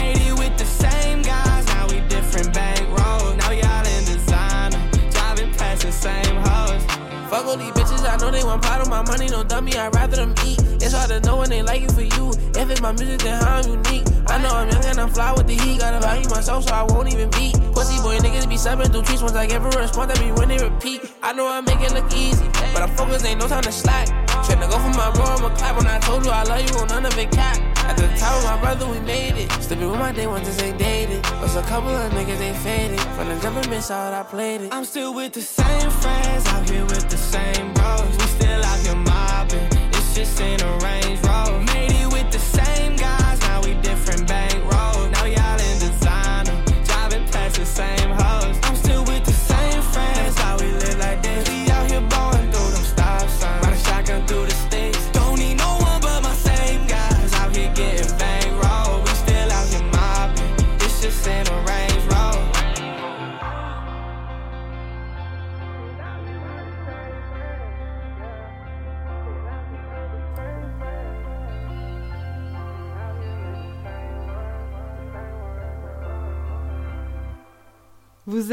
Fuck 7.34 7.46
all 7.46 7.56
these 7.56 7.72
bitches, 7.72 8.08
I 8.08 8.16
know 8.18 8.30
they 8.30 8.44
want 8.44 8.62
part 8.62 8.80
of 8.80 8.88
my 8.88 9.02
money, 9.02 9.26
no 9.26 9.42
dummy, 9.42 9.74
I'd 9.74 9.92
rather 9.92 10.14
them 10.14 10.34
eat. 10.46 10.56
It's 10.78 10.92
hard 10.92 11.10
to 11.10 11.18
know 11.26 11.38
when 11.38 11.50
they 11.50 11.62
like 11.62 11.82
it 11.82 11.90
for 11.90 12.02
you. 12.02 12.30
If 12.30 12.70
it's 12.70 12.80
my 12.80 12.92
music, 12.92 13.22
then 13.22 13.42
how 13.42 13.56
I'm 13.56 13.68
unique. 13.68 14.06
I 14.28 14.38
know 14.38 14.50
I'm 14.50 14.70
young 14.70 14.84
and 14.84 15.00
I'm 15.00 15.10
fly 15.10 15.32
with 15.32 15.48
the 15.48 15.54
heat. 15.54 15.80
Gotta 15.80 15.98
value 15.98 16.28
myself, 16.28 16.68
so 16.68 16.72
I 16.72 16.84
won't 16.84 17.12
even 17.12 17.30
beat. 17.30 17.54
Pussy 17.74 18.00
boy 18.02 18.18
niggas 18.18 18.48
be 18.48 18.54
subbing 18.54 18.86
through 18.92 19.02
tweets. 19.02 19.20
Once 19.20 19.34
I 19.34 19.46
give 19.46 19.64
a 19.64 19.68
response, 19.70 20.14
that 20.14 20.22
be 20.22 20.30
when 20.30 20.46
they 20.46 20.62
repeat. 20.62 21.10
I 21.24 21.32
know 21.32 21.48
I 21.48 21.60
make 21.60 21.80
it 21.80 21.92
look 21.92 22.06
easy, 22.14 22.46
but 22.72 22.82
I'm 22.82 22.94
focused, 22.94 23.26
ain't 23.26 23.40
no 23.40 23.48
time 23.48 23.64
to 23.64 23.72
slack. 23.72 24.06
Tryna 24.46 24.70
go 24.70 24.78
for 24.78 24.94
my 24.96 25.10
bro, 25.10 25.24
I'ma 25.24 25.56
clap 25.56 25.76
when 25.76 25.88
I 25.88 25.98
told 25.98 26.24
you 26.24 26.30
I 26.30 26.44
love 26.44 26.62
you, 26.70 26.78
on 26.78 26.86
none 26.86 27.04
of 27.04 27.18
it 27.18 27.32
cap. 27.32 27.73
At 27.88 27.96
the 27.96 28.08
top 28.18 28.34
of 28.38 28.44
my 28.44 28.60
brother, 28.60 28.86
we 28.86 29.00
made 29.00 29.36
it. 29.36 29.50
Sleeping 29.62 29.90
with 29.90 29.98
my 29.98 30.12
day 30.12 30.26
ones 30.26 30.46
just 30.46 30.62
ain't 30.62 30.78
dated. 30.78 31.22
Plus 31.22 31.56
a 31.56 31.62
couple 31.62 31.90
of 31.90 32.12
niggas, 32.12 32.38
they 32.38 32.54
faded. 32.54 33.00
From 33.16 33.28
the 33.28 33.36
jump 33.40 33.56
and 33.56 33.68
miss 33.70 33.90
out, 33.90 34.12
I 34.12 34.22
played 34.22 34.62
it. 34.62 34.74
I'm 34.74 34.84
still 34.84 35.12
with 35.14 35.32
the 35.32 35.42
same 35.42 35.90
friends, 35.90 36.46
out 36.46 36.68
here 36.68 36.84
with 36.84 37.08
the 37.08 37.16
same 37.16 37.72
bros. 37.74 38.16
We 38.18 38.26
still 38.38 38.62
out 38.64 38.80
here 38.80 38.96
mobbing. 38.96 39.68
It's 39.92 40.14
just 40.14 40.40
in 40.40 40.60
a 40.60 40.78
Range 40.78 41.20
Rover. 41.22 41.63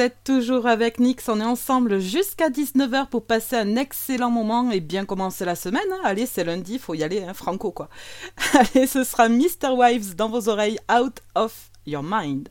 Êtes 0.02 0.24
toujours 0.24 0.68
avec 0.68 1.00
Nix, 1.00 1.30
on 1.30 1.40
est 1.40 1.46
ensemble 1.46 2.00
jusqu'à 2.00 2.50
19h 2.50 3.08
pour 3.10 3.26
passer 3.26 3.56
un 3.56 3.76
excellent 3.76 4.32
moment 4.32 4.72
et 4.72 4.80
bien 4.80 5.06
commencer 5.06 5.46
la 5.46 5.56
semaine. 5.56 5.82
Allez, 6.04 6.26
c'est 6.26 6.44
lundi, 6.44 6.80
faut 6.80 6.96
y 6.96 7.04
aller, 7.04 7.24
hein, 7.24 7.34
franco 7.34 7.72
quoi. 7.72 7.88
Allez, 8.54 8.88
ce 8.88 9.04
sera 9.04 9.30
Mr. 9.30 9.70
Wives 9.76 10.16
dans 10.16 10.30
vos 10.30 10.50
oreilles, 10.50 10.80
Out 10.92 11.22
of 11.36 11.70
Your 11.86 12.04
Mind. 12.04 12.50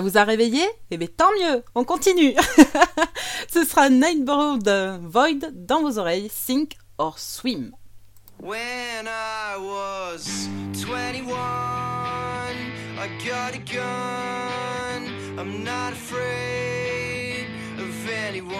Vous 0.00 0.16
a 0.16 0.24
réveillé? 0.24 0.62
Eh 0.90 0.96
bien 0.96 1.08
tant 1.14 1.30
mieux, 1.38 1.62
on 1.74 1.84
continue 1.84 2.34
Ce 3.52 3.64
sera 3.64 3.90
Nightboard 3.90 4.66
Void 5.02 5.52
dans 5.52 5.82
vos 5.82 5.98
oreilles, 5.98 6.30
Sink 6.32 6.76
or 6.98 7.18
Swim. 7.18 7.72
When 8.38 9.06
I 9.06 9.58
was 9.58 10.48
21, 10.82 11.28
I 12.98 13.08
got 13.26 13.54
a 13.54 13.58
gun. 13.58 15.06
I'm 15.38 15.62
not 15.62 15.92
afraid 15.92 17.46
of 17.78 18.08
anyone. 18.26 18.56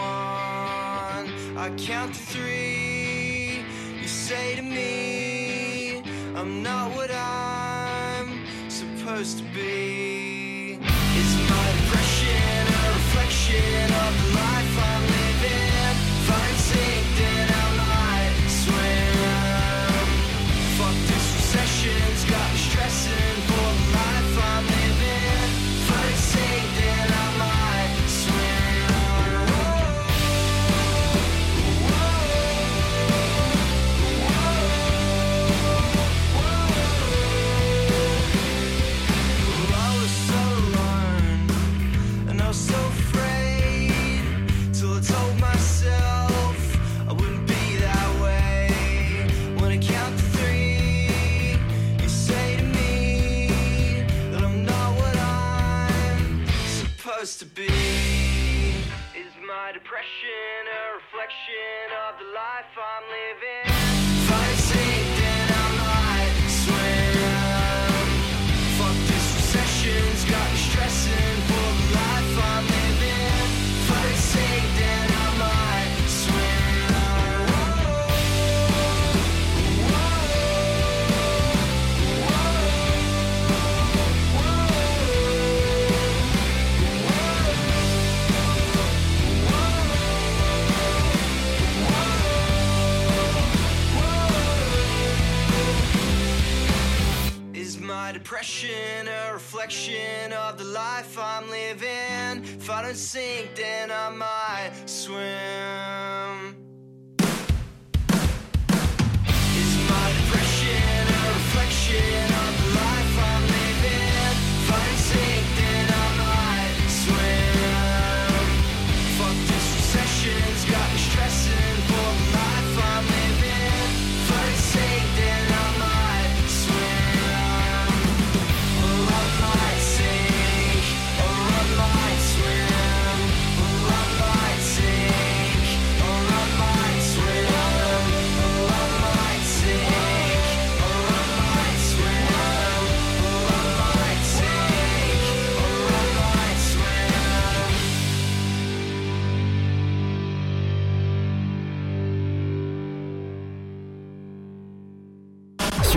I 1.57 1.73
count 1.79 2.15
to 2.15 2.21
three. 2.21 3.65
You 4.03 4.09
say 4.09 4.57
to 4.57 4.63
me, 4.63 6.03
I'm 6.37 6.63
not 6.63 6.95
what 6.95 7.11
I'm 7.11 8.45
supposed 8.69 9.39
to 9.39 9.45
be. 9.55 10.40
fiction 13.31 13.85
of 13.85 14.13
the 14.19 14.35
life 14.35 14.79
I'm 14.79 15.03
living, 15.03 15.97
find 16.27 16.57
safety. 16.57 17.00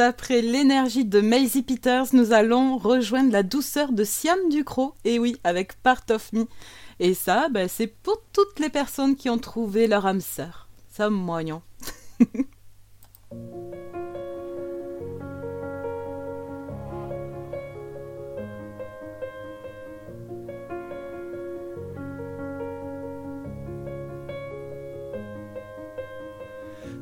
Après 0.00 0.42
l'énergie 0.42 1.04
de 1.04 1.20
Maisie 1.20 1.62
Peters, 1.62 2.06
nous 2.12 2.32
allons 2.32 2.78
rejoindre 2.78 3.32
la 3.32 3.42
douceur 3.42 3.92
de 3.92 4.04
Siam 4.04 4.38
Ducrot. 4.50 4.94
Et 5.04 5.18
oui, 5.18 5.36
avec 5.44 5.80
Part 5.82 6.04
of 6.10 6.32
Me. 6.32 6.46
Et 7.00 7.14
ça, 7.14 7.48
ben, 7.48 7.68
c'est 7.68 7.86
pour 7.86 8.22
toutes 8.32 8.60
les 8.60 8.70
personnes 8.70 9.16
qui 9.16 9.30
ont 9.30 9.38
trouvé 9.38 9.86
leur 9.86 10.06
âme 10.06 10.20
sœur. 10.20 10.68
Ça, 10.90 11.10
moignon. 11.10 11.62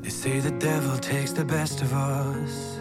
They 0.02 0.10
say 0.10 0.40
the 0.40 0.50
devil 0.58 0.98
takes 0.98 1.32
the 1.32 1.44
best 1.44 1.80
of 1.80 1.92
us. 1.92 2.71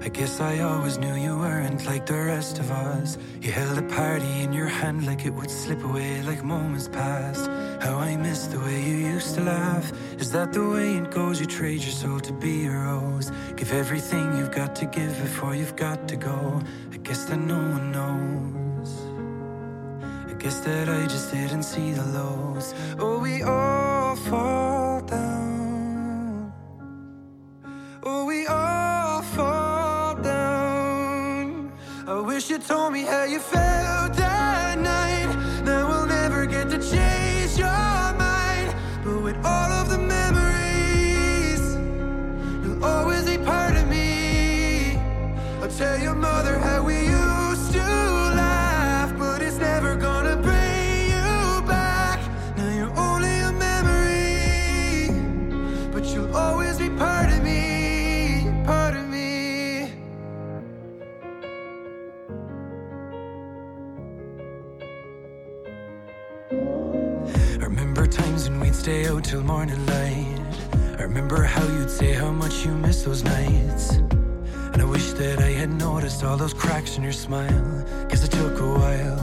I 0.00 0.08
guess 0.08 0.40
I 0.40 0.60
always 0.60 0.96
knew 0.96 1.14
you 1.16 1.36
weren't 1.36 1.84
like 1.84 2.06
the 2.06 2.14
rest 2.14 2.60
of 2.60 2.70
us. 2.70 3.18
You 3.42 3.50
held 3.50 3.78
a 3.78 3.82
party 3.82 4.42
in 4.42 4.52
your 4.52 4.66
hand 4.66 5.06
like 5.06 5.26
it 5.26 5.34
would 5.34 5.50
slip 5.50 5.82
away 5.82 6.22
like 6.22 6.44
moments 6.44 6.88
passed. 6.88 7.50
How 7.80 7.96
I 7.98 8.16
miss 8.16 8.46
the 8.46 8.60
way 8.60 8.80
you 8.80 8.96
used 9.14 9.34
to 9.34 9.42
laugh. 9.42 9.92
Is 10.18 10.30
that 10.32 10.52
the 10.52 10.66
way 10.68 10.98
it 10.98 11.10
goes? 11.10 11.40
You 11.40 11.46
trade 11.46 11.82
your 11.82 11.90
soul 11.90 12.20
to 12.20 12.32
be 12.32 12.66
a 12.66 12.70
rose. 12.70 13.32
Give 13.56 13.72
everything 13.72 14.36
you've 14.36 14.52
got 14.52 14.76
to 14.76 14.86
give 14.86 15.20
before 15.20 15.56
you've 15.56 15.76
got 15.76 16.06
to 16.08 16.16
go. 16.16 16.62
I 16.92 16.96
guess 16.98 17.24
that 17.24 17.38
no 17.38 17.58
one 17.58 17.90
knows. 17.90 18.90
I 20.30 20.34
guess 20.38 20.60
that 20.60 20.88
I 20.88 21.06
just 21.08 21.32
didn't 21.32 21.64
see 21.64 21.90
the 21.90 22.04
lows. 22.04 22.72
Oh, 23.00 23.18
we 23.18 23.42
all 23.42 24.14
fall 24.14 24.87
you 32.50 32.58
told 32.58 32.92
me 32.92 33.02
how 33.02 33.24
you 33.24 33.40
felt 33.40 33.77
till 69.28 69.42
morning 69.42 69.84
light. 69.84 70.40
I 70.98 71.02
remember 71.02 71.42
how 71.42 71.62
you'd 71.62 71.90
say 71.90 72.14
how 72.14 72.30
much 72.30 72.64
you 72.64 72.72
miss 72.72 73.02
those 73.02 73.22
nights. 73.22 73.96
And 74.72 74.80
I 74.80 74.86
wish 74.86 75.12
that 75.12 75.38
I 75.40 75.50
had 75.50 75.70
noticed 75.70 76.24
all 76.24 76.38
those 76.38 76.54
cracks 76.54 76.96
in 76.96 77.02
your 77.02 77.12
smile, 77.12 77.84
cause 78.08 78.24
it 78.24 78.30
took 78.30 78.58
a 78.58 78.66
while. 78.80 79.20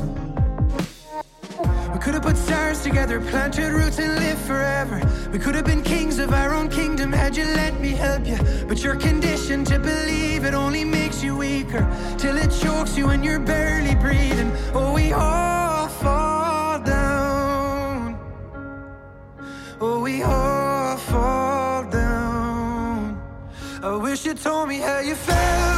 We 1.91 1.99
could 1.99 2.13
have 2.13 2.21
put 2.21 2.37
stars 2.37 2.83
together, 2.83 3.19
planted 3.19 3.71
roots 3.73 3.97
and 3.97 4.13
lived 4.19 4.41
forever. 4.41 5.01
We 5.33 5.39
could 5.39 5.55
have 5.55 5.65
been 5.65 5.81
kings 5.81 6.19
of 6.19 6.31
our 6.31 6.53
own 6.53 6.69
kingdom 6.69 7.11
had 7.11 7.35
you 7.35 7.45
let 7.45 7.79
me 7.79 7.89
help 7.89 8.27
you. 8.27 8.37
But 8.67 8.83
you're 8.83 8.97
conditioned 8.97 9.65
to 9.67 9.79
believe 9.79 10.45
it 10.45 10.53
only 10.53 10.83
makes 10.83 11.23
you 11.23 11.35
weaker, 11.35 11.83
till 12.19 12.37
it 12.37 12.51
chokes 12.61 12.95
you 12.95 13.09
and 13.09 13.25
you're 13.25 13.39
barely 13.39 13.95
breathing. 13.95 14.51
Oh, 14.75 14.93
we 14.93 15.13
all 15.13 15.64
Oh, 19.81 19.99
we 20.01 20.23
all 20.23 20.97
fall 20.97 21.83
down. 21.89 23.21
I 23.83 23.95
wish 23.97 24.25
you 24.25 24.33
told 24.33 24.69
me 24.69 24.77
how 24.79 24.99
you 24.99 25.15
felt 25.15 25.74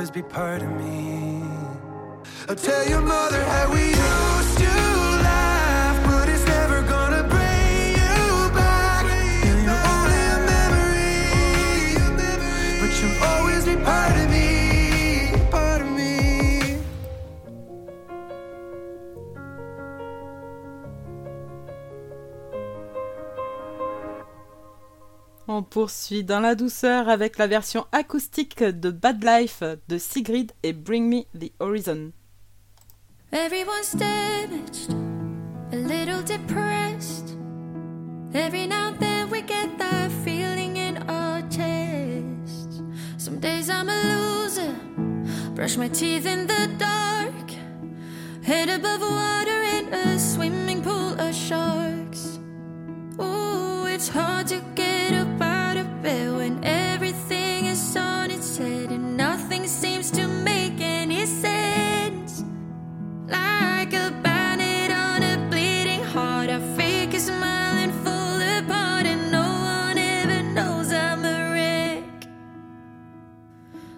always 0.00 0.10
be 0.10 0.22
part 0.22 0.62
of 0.62 0.70
me. 0.78 1.42
I'll 2.48 2.56
tell 2.56 2.88
your 2.88 3.02
mother 3.02 3.44
how 3.44 3.70
we 3.70 3.84
used 3.88 4.58
to 4.58 4.99
On 25.60 25.62
poursuit 25.62 26.24
dans 26.24 26.40
la 26.40 26.54
douceur 26.54 27.10
avec 27.10 27.36
la 27.36 27.46
version 27.46 27.84
acoustique 27.92 28.64
de 28.64 28.90
Bad 28.90 29.22
Life 29.22 29.62
de 29.88 29.98
Sigrid 29.98 30.52
et 30.62 30.72
Bring 30.72 31.06
Me 31.06 31.24
the 31.38 31.52
Horizon. 31.60 32.12
Everyone's 33.30 33.92
damaged, 33.92 34.90
a 35.70 35.76
little 35.76 36.22
depressed. 36.22 37.36
Every 38.32 38.66
now 38.66 38.88
and 38.88 38.98
then 39.00 39.28
we 39.28 39.42
get 39.42 39.76
that 39.76 40.10
feeling 40.24 40.78
in 40.78 40.96
our 41.10 41.42
chest. 41.50 42.82
Some 43.18 43.38
days 43.38 43.68
I'm 43.68 43.90
a 43.90 44.00
loser, 44.16 44.74
brush 45.54 45.76
my 45.76 45.88
teeth 45.88 46.24
in 46.24 46.46
the 46.46 46.70
dark. 46.78 47.50
Head 48.42 48.70
above 48.70 49.02
water 49.02 49.62
in 49.62 49.92
a 49.92 50.18
swimming 50.18 50.80
pool 50.80 51.20
of 51.20 51.34
sharks. 51.34 52.38
Ooh, 53.20 53.84
it's 53.84 54.08
hard 54.08 54.46
to 54.46 54.62
get 54.74 55.12
up 55.12 55.28
bed 56.02 56.32
when 56.34 56.64
everything 56.64 57.66
is 57.66 57.96
on 57.96 58.30
its 58.30 58.56
head 58.56 58.90
and 58.90 59.16
nothing 59.16 59.66
seems 59.66 60.10
to 60.10 60.26
make 60.26 60.80
any 60.80 61.26
sense. 61.26 62.42
Like 63.26 63.92
a 63.92 64.10
bandit 64.22 64.90
on 64.90 65.22
a 65.22 65.36
bleeding 65.50 66.02
heart, 66.02 66.48
I 66.50 66.58
fake 66.76 67.14
a 67.14 67.20
smile 67.20 67.76
and 67.76 67.92
fall 68.04 68.40
apart, 68.58 69.06
and 69.06 69.30
no 69.30 69.42
one 69.42 69.98
ever 69.98 70.42
knows 70.42 70.92
I'm 70.92 71.24
a 71.24 71.52
wreck. 71.52 72.26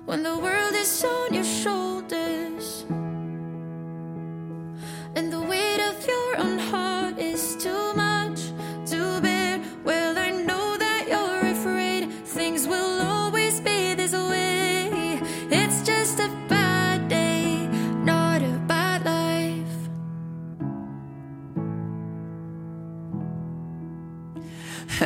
When 0.07 0.23
the 0.23 0.37
world 0.37 0.75
is 0.75 1.05
on 1.05 1.35
your 1.35 1.45
shoulders, 1.45 2.85
and 5.15 5.33
the 5.33 5.41
weight 5.41 5.81
of 5.81 6.07
your 6.07 6.39
own 6.39 6.59
heart 6.59 7.19
is 7.19 7.57
too 7.57 7.95
much 7.95 8.41
to 8.91 9.21
bear. 9.21 9.61
Well, 9.85 10.22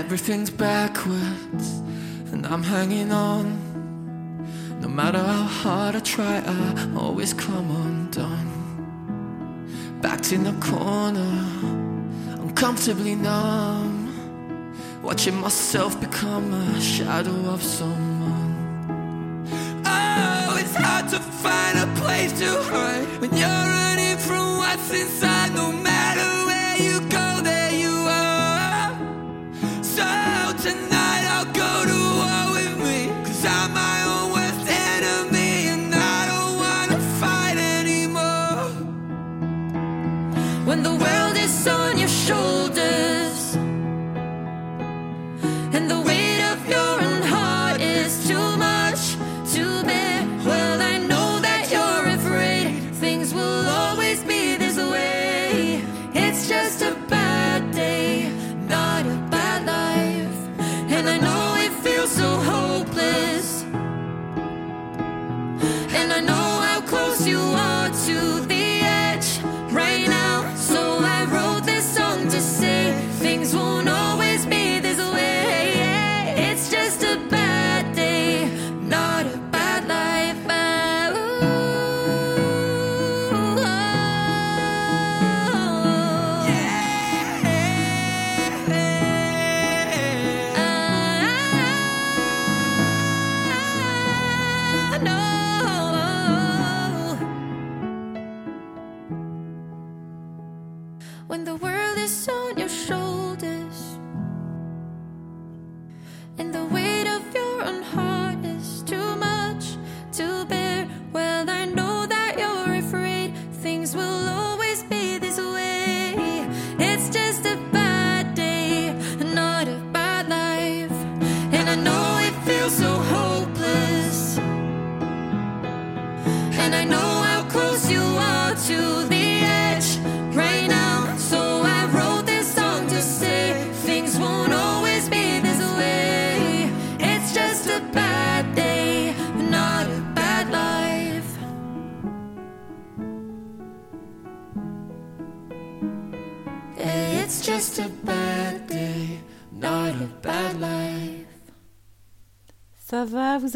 Everything's 0.06 0.50
backwards, 0.50 1.80
and 2.30 2.46
I'm 2.46 2.62
hanging 2.62 3.10
on. 3.10 3.58
No 4.80 4.86
matter 4.86 5.18
how 5.18 5.42
hard 5.42 5.96
I 5.96 5.98
try, 5.98 6.36
I 6.46 6.96
always 6.96 7.34
come 7.34 7.68
undone. 7.72 8.48
Backed 10.00 10.30
in 10.32 10.44
the 10.44 10.52
corner, 10.64 11.44
uncomfortably 12.40 13.16
numb. 13.16 14.14
Watching 15.02 15.34
myself 15.40 16.00
become 16.00 16.54
a 16.54 16.80
shadow 16.80 17.50
of 17.50 17.60
someone. 17.60 18.54
Oh, 19.84 20.56
it's 20.56 20.76
hard 20.76 21.08
to 21.08 21.18
find 21.18 21.78
a 21.80 21.88
place 22.00 22.32
to 22.38 22.62
hide 22.70 23.08
when 23.20 23.36
you're 23.36 23.48
running 23.48 24.18
from 24.18 24.58
what's 24.58 24.88
inside 24.92 25.52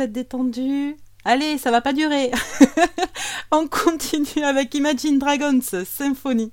détendu. 0.07 0.97
Allez, 1.25 1.59
ça 1.59 1.71
va 1.71 1.81
pas 1.81 1.93
durer. 1.93 2.31
On 3.53 3.67
continue 3.69 4.45
avec 4.45 4.75
Imagine 4.75 5.19
Dragons 5.19 5.61
Symphony. 5.85 6.53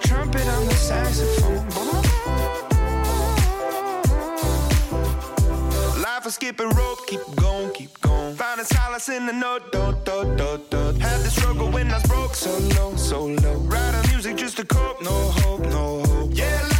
trumpet, 0.00 0.46
on 0.46 0.64
the 0.66 0.74
saxophone. 0.74 1.66
Life 6.02 6.26
is 6.26 6.34
skipping 6.34 6.70
rope, 6.70 7.06
keep 7.06 7.20
going, 7.36 7.70
keep 7.72 8.00
going. 8.00 8.34
Finding 8.36 8.66
solace 8.66 9.08
in 9.08 9.26
the 9.26 9.32
note, 9.32 9.72
do, 9.72 9.94
do, 10.04 10.36
do, 10.36 10.60
do. 10.70 10.98
Had 10.98 11.20
the 11.20 11.30
struggle 11.30 11.70
when 11.70 11.90
I 11.90 11.98
was 11.98 12.06
broke, 12.06 12.34
so 12.34 12.50
low, 12.76 12.96
so 12.96 13.26
low. 13.26 13.54
Writing 13.72 14.10
music 14.10 14.36
just 14.36 14.56
to 14.58 14.64
cope, 14.64 15.02
no 15.02 15.10
hope, 15.10 15.60
no 15.60 16.02
hope. 16.04 16.30
Yeah. 16.32 16.79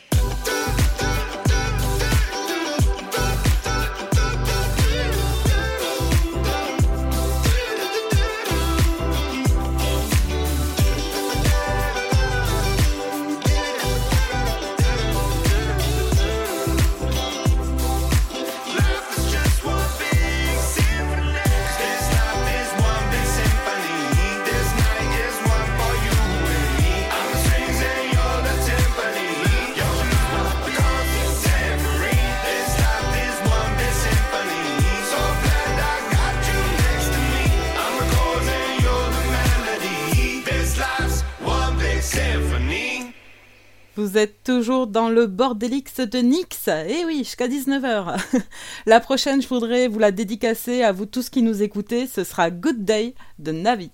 vous 44.01 44.17
êtes 44.17 44.43
toujours 44.43 44.87
dans 44.87 45.09
le 45.09 45.27
bordelix 45.27 45.99
de 45.99 46.17
Nix. 46.17 46.67
Eh 46.67 47.05
oui, 47.05 47.19
jusqu'à 47.19 47.47
19h. 47.47 48.19
la 48.87 48.99
prochaine, 48.99 49.43
je 49.43 49.47
voudrais 49.47 49.87
vous 49.87 49.99
la 49.99 50.11
dédicacer 50.11 50.81
à 50.81 50.91
vous 50.91 51.05
tous 51.05 51.29
qui 51.29 51.43
nous 51.43 51.61
écoutez. 51.61 52.07
Ce 52.07 52.23
sera 52.23 52.49
Good 52.49 52.83
Day 52.83 53.13
de 53.37 53.51
Navi. 53.51 53.91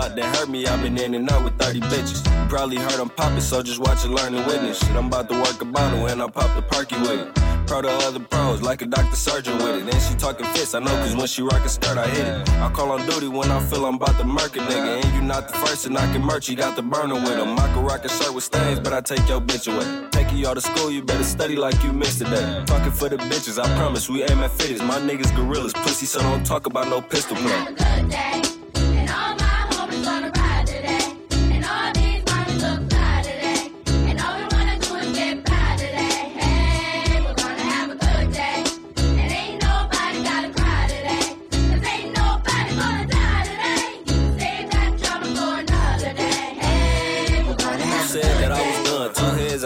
Shit 0.00 0.16
that 0.16 0.36
hurt 0.36 0.48
me, 0.48 0.66
I've 0.66 0.82
been 0.82 0.98
in 0.98 1.14
and 1.14 1.30
out 1.30 1.44
with 1.44 1.58
30 1.58 1.80
bitches. 1.80 2.48
Probably 2.48 2.76
heard 2.76 2.98
I'm 3.00 3.10
popping, 3.10 3.40
so 3.40 3.62
just 3.62 3.78
watch 3.78 4.04
and 4.04 4.14
learn 4.14 4.34
and 4.34 4.46
witness. 4.46 4.78
Shit, 4.80 4.96
I'm 4.96 5.06
about 5.06 5.28
to 5.28 5.34
work 5.34 5.60
a 5.60 5.64
bottle 5.64 6.06
and 6.06 6.22
I 6.22 6.28
pop 6.28 6.54
the 6.56 6.62
perky 6.62 6.96
with 6.96 7.20
it. 7.20 7.34
Pro 7.66 7.82
to 7.82 7.88
other 7.88 8.18
pros, 8.18 8.62
like 8.62 8.82
a 8.82 8.86
doctor 8.86 9.14
surgeon 9.14 9.56
with 9.58 9.76
it. 9.76 9.94
And 9.94 10.02
she 10.02 10.14
talking 10.14 10.46
fits, 10.46 10.74
I 10.74 10.80
know, 10.80 10.90
cause 11.02 11.14
when 11.14 11.26
she 11.26 11.42
rock 11.42 11.64
a 11.64 11.68
skirt, 11.68 11.96
I 11.96 12.08
hit 12.08 12.26
it. 12.26 12.50
I 12.54 12.70
call 12.70 12.90
on 12.90 13.06
duty 13.06 13.28
when 13.28 13.50
I 13.50 13.60
feel 13.66 13.86
I'm 13.86 13.94
about 13.94 14.18
to 14.18 14.24
murk 14.24 14.56
a 14.56 14.60
nigga. 14.60 15.04
And 15.04 15.14
you 15.14 15.22
not 15.22 15.48
the 15.48 15.54
first, 15.54 15.86
and 15.86 15.96
I 15.96 16.12
can 16.12 16.22
merch, 16.22 16.48
you 16.48 16.56
got 16.56 16.74
the 16.74 16.82
burner 16.82 17.14
with 17.14 17.36
him. 17.36 17.58
I 17.58 17.72
can 17.72 17.84
rock 17.84 18.04
a 18.04 18.08
shirt 18.08 18.34
with 18.34 18.44
stains, 18.44 18.80
but 18.80 18.92
I 18.92 19.00
take 19.00 19.28
your 19.28 19.40
bitch 19.40 19.72
away. 19.72 20.08
Taking 20.10 20.38
y'all 20.38 20.54
to 20.54 20.60
school, 20.60 20.90
you 20.90 21.02
better 21.02 21.24
study 21.24 21.54
like 21.54 21.80
you 21.84 21.92
missed 21.92 22.18
today. 22.18 22.64
Talking 22.66 22.92
for 22.92 23.08
the 23.08 23.16
bitches, 23.16 23.62
I 23.62 23.66
promise, 23.76 24.08
we 24.08 24.24
aim 24.24 24.40
at 24.40 24.50
fitties. 24.50 24.84
My 24.84 24.98
niggas 24.98 25.34
gorillas, 25.36 25.72
pussy, 25.72 26.06
so 26.06 26.20
don't 26.20 26.44
talk 26.44 26.66
about 26.66 26.88
no 26.88 27.00
pistol 27.00 27.36
play. 27.36 28.49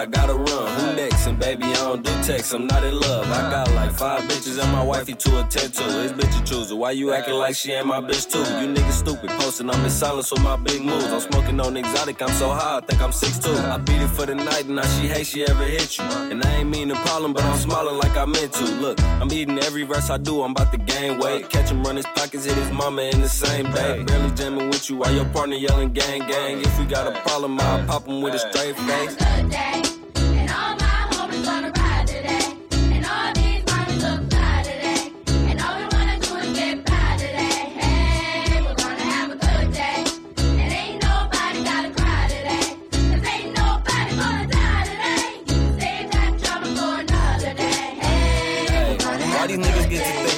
I 0.04 0.06
gotta 0.06 0.34
run. 0.34 0.80
Who 0.80 0.96
next? 0.96 1.26
And 1.26 1.38
baby, 1.38 1.64
I 1.64 1.72
don't 1.76 2.04
do 2.04 2.10
text. 2.22 2.52
I'm 2.52 2.66
not 2.66 2.84
in 2.84 3.00
love. 3.00 3.26
I 3.26 3.50
got 3.50 3.72
like 3.72 3.90
five 3.90 4.20
bitches 4.24 4.62
and 4.62 4.70
my 4.70 4.84
wifey 4.84 5.14
to 5.14 5.40
attend 5.40 5.72
to. 5.72 6.04
It's 6.04 6.12
bitch 6.12 6.42
a 6.42 6.44
chooser. 6.44 6.76
Why 6.76 6.90
you 6.90 7.14
acting 7.14 7.36
like 7.36 7.56
she 7.56 7.72
ain't 7.72 7.86
my 7.86 8.02
bitch 8.02 8.30
too? 8.30 8.40
You 8.60 8.74
niggas 8.74 8.92
stupid. 8.92 9.30
Posting, 9.30 9.70
I'm 9.70 9.82
in 9.82 9.88
silence 9.88 10.30
with 10.30 10.42
my 10.42 10.56
big 10.56 10.82
moves. 10.82 11.06
I'm 11.06 11.20
smoking 11.20 11.58
on 11.58 11.78
exotic. 11.78 12.20
I'm 12.20 12.28
so 12.32 12.50
high, 12.50 12.76
I 12.76 12.80
think 12.82 13.00
I'm 13.00 13.12
six 13.12 13.38
6'2. 13.38 13.64
I 13.64 13.78
beat 13.78 14.02
it 14.02 14.08
for 14.08 14.26
the 14.26 14.34
night 14.34 14.66
and 14.66 14.76
now 14.76 14.82
she 14.82 15.08
hates 15.08 15.30
she 15.30 15.46
ever 15.46 15.64
hit 15.64 15.96
you. 15.96 16.04
And 16.04 16.44
I 16.44 16.56
ain't 16.56 16.68
mean 16.68 16.88
the 16.88 16.96
problem, 16.96 17.32
but 17.32 17.42
I'm 17.42 17.56
smiling 17.56 17.96
like 17.96 18.14
I 18.14 18.26
meant 18.26 18.52
to. 18.52 18.64
Look, 18.64 19.02
I'm 19.02 19.32
eating 19.32 19.58
every 19.60 19.84
verse 19.84 20.10
I 20.10 20.18
do. 20.18 20.42
I'm 20.42 20.50
about 20.50 20.70
to 20.72 20.78
gain 20.78 21.18
weight. 21.18 21.48
Catch 21.48 21.70
him 21.70 21.82
run 21.82 21.96
his 21.96 22.06
pockets, 22.14 22.44
hit 22.44 22.58
his 22.58 22.70
mama 22.72 23.00
in 23.00 23.22
the 23.22 23.28
same 23.30 23.72
day. 23.72 24.02
Barely 24.02 24.34
jamming 24.34 24.68
with 24.68 24.90
you 24.90 24.96
while 24.96 25.14
your 25.14 25.24
partner 25.30 25.56
yelling 25.56 25.94
gang 25.94 26.28
gang. 26.28 26.60
If 26.60 26.78
we 26.78 26.84
got 26.84 27.06
a 27.06 27.18
problem, 27.22 27.58
I'll 27.58 27.86
pop 27.86 28.06
him 28.06 28.20
with 28.20 28.34
a 28.34 28.38
straight 28.38 28.76
face. 28.76 29.93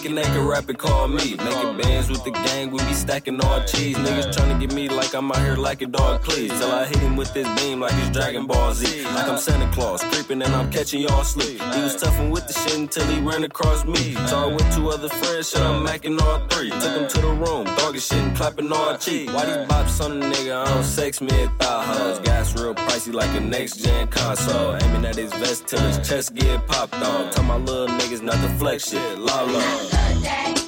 To 0.08 0.14
thinking 0.14 0.32
they 0.32 0.38
can 0.38 0.46
rap 0.46 0.68
and 0.68 0.78
call 0.78 1.08
me? 1.08 1.36
Making 1.36 1.76
bands 1.78 2.08
with 2.10 2.24
the 2.24 2.30
gang, 2.30 2.70
we 2.70 2.78
be 2.84 2.94
stacking 2.94 3.40
all 3.40 3.62
cheese. 3.64 3.96
Niggas 3.96 4.32
tryna 4.34 4.60
get 4.60 4.72
me 4.72 4.88
like 4.88 5.14
I'm 5.14 5.30
out 5.30 5.38
here 5.38 5.56
like 5.56 5.82
a 5.82 5.86
dog, 5.86 6.22
please. 6.22 6.50
Till 6.50 6.70
I 6.70 6.86
hit 6.86 6.98
him 6.98 7.16
with 7.16 7.32
this 7.34 7.48
beam 7.60 7.80
like 7.80 7.92
it's 7.94 8.10
Dragon 8.10 8.46
Ball 8.46 8.72
Z. 8.74 9.04
Like 9.04 9.28
I'm 9.28 9.38
Santa 9.38 9.70
Claus, 9.72 10.02
creeping 10.04 10.42
and 10.42 10.54
I'm 10.54 10.70
catching 10.70 11.00
y'all 11.00 11.24
sleep. 11.24 11.60
He 11.60 11.82
was 11.82 11.96
toughin' 11.96 12.30
with 12.30 12.46
the 12.46 12.52
shit 12.52 12.78
until 12.78 13.06
he 13.06 13.20
ran 13.20 13.44
across 13.44 13.84
me. 13.84 14.16
I 14.16 14.46
with 14.46 14.74
two 14.74 14.90
other 14.90 15.08
friends, 15.08 15.50
shit, 15.50 15.60
I'm 15.60 15.84
macking 15.86 16.20
all 16.20 16.38
three. 16.48 16.70
Took 16.70 16.96
him 16.96 17.08
to 17.08 17.20
the 17.20 17.32
room, 17.32 17.64
doggy 17.76 17.98
shit 17.98 18.18
and 18.18 18.36
clapping 18.36 18.70
all 18.72 18.96
cheek. 18.98 19.32
Why 19.32 19.46
these 19.46 19.66
bops 19.68 20.04
on 20.04 20.22
a 20.22 20.26
nigga? 20.26 20.66
I 20.66 20.74
don't 20.74 20.84
sex 20.84 21.20
me 21.20 21.30
at 21.42 21.58
thigh 21.58 21.84
hoes. 21.84 22.18
Gas 22.20 22.54
real 22.54 22.74
pricey 22.74 23.12
like 23.12 23.34
a 23.36 23.40
next 23.40 23.76
gen 23.82 24.08
console. 24.08 24.76
Aiming 24.82 25.04
at 25.04 25.16
his 25.16 25.32
vest 25.34 25.66
till 25.66 25.80
his 25.80 26.06
chest 26.06 26.34
get 26.34 26.66
popped 26.66 26.94
on. 26.94 27.30
Tell 27.32 27.44
my 27.44 27.56
little 27.56 27.88
niggas 27.88 28.22
not 28.22 28.34
to 28.34 28.48
flex 28.58 28.90
shit. 28.90 29.18
La 29.18 29.42
la. 29.42 29.95
Day, 30.26 30.65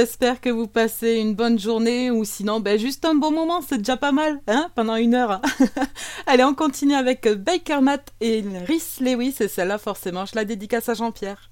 J'espère 0.00 0.40
que 0.40 0.48
vous 0.48 0.68
passez 0.68 1.14
une 1.14 1.34
bonne 1.34 1.58
journée 1.58 2.12
ou 2.12 2.24
sinon 2.24 2.60
ben, 2.60 2.78
juste 2.78 3.04
un 3.04 3.16
bon 3.16 3.32
moment, 3.32 3.62
c'est 3.62 3.78
déjà 3.78 3.96
pas 3.96 4.12
mal, 4.12 4.40
hein, 4.46 4.70
pendant 4.76 4.94
une 4.94 5.12
heure. 5.12 5.42
Allez, 6.28 6.44
on 6.44 6.54
continue 6.54 6.94
avec 6.94 7.26
Baker 7.26 7.80
Matt 7.80 8.12
et 8.20 8.44
Rhys 8.68 9.00
Lewis 9.00 9.34
et 9.40 9.48
celle-là 9.48 9.76
forcément, 9.76 10.24
je 10.24 10.36
la 10.36 10.44
dédicace 10.44 10.88
à 10.88 10.94
Jean-Pierre. 10.94 11.50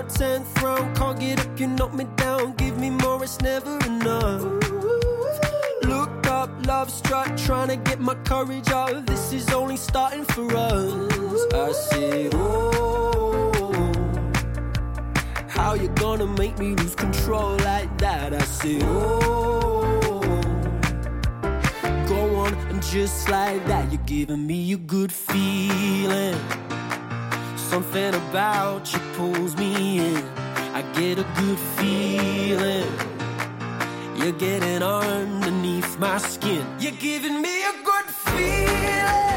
Out, 0.00 0.08
10th 0.08 0.62
round, 0.62 0.96
can't 0.96 1.20
get 1.20 1.40
up, 1.40 1.60
you 1.60 1.66
knock 1.66 1.92
me 1.92 2.04
down. 2.16 2.54
Give 2.54 2.78
me 2.78 2.90
more, 2.90 3.22
it's 3.22 3.40
never 3.40 3.76
enough. 3.86 4.42
Look 5.82 6.26
up, 6.26 6.50
love 6.66 6.90
struck, 6.90 7.36
trying 7.36 7.68
to 7.68 7.76
get 7.76 8.00
my 8.00 8.14
courage 8.24 8.70
up. 8.70 9.06
This 9.06 9.32
is 9.32 9.50
only 9.50 9.76
starting 9.76 10.24
for 10.24 10.46
us. 10.56 10.92
I 11.52 11.72
said, 11.72 12.30
oh, 12.34 13.92
how 15.48 15.74
you 15.74 15.88
gonna 15.88 16.26
make 16.26 16.58
me 16.58 16.74
lose 16.74 16.94
control 16.94 17.56
like 17.58 17.96
that? 17.98 18.32
I 18.32 18.38
said, 18.40 18.82
oh, 18.84 20.20
go 22.08 22.36
on, 22.36 22.54
and 22.70 22.82
just 22.82 23.28
like 23.28 23.64
that, 23.66 23.92
you're 23.92 24.02
giving 24.06 24.46
me 24.46 24.72
a 24.72 24.76
good 24.76 25.12
feeling. 25.12 26.38
Something 27.70 28.14
about 28.14 28.92
you 28.92 28.98
pulls 29.14 29.56
me 29.56 30.00
in. 30.00 30.24
I 30.74 30.82
get 30.92 31.20
a 31.20 31.26
good 31.40 31.58
feeling. 31.78 32.92
You're 34.16 34.32
getting 34.32 34.82
underneath 34.82 35.96
my 36.00 36.18
skin. 36.18 36.66
You're 36.80 36.98
giving 36.98 37.40
me 37.40 37.62
a 37.62 37.72
good 37.84 38.06
feeling. 38.06 39.29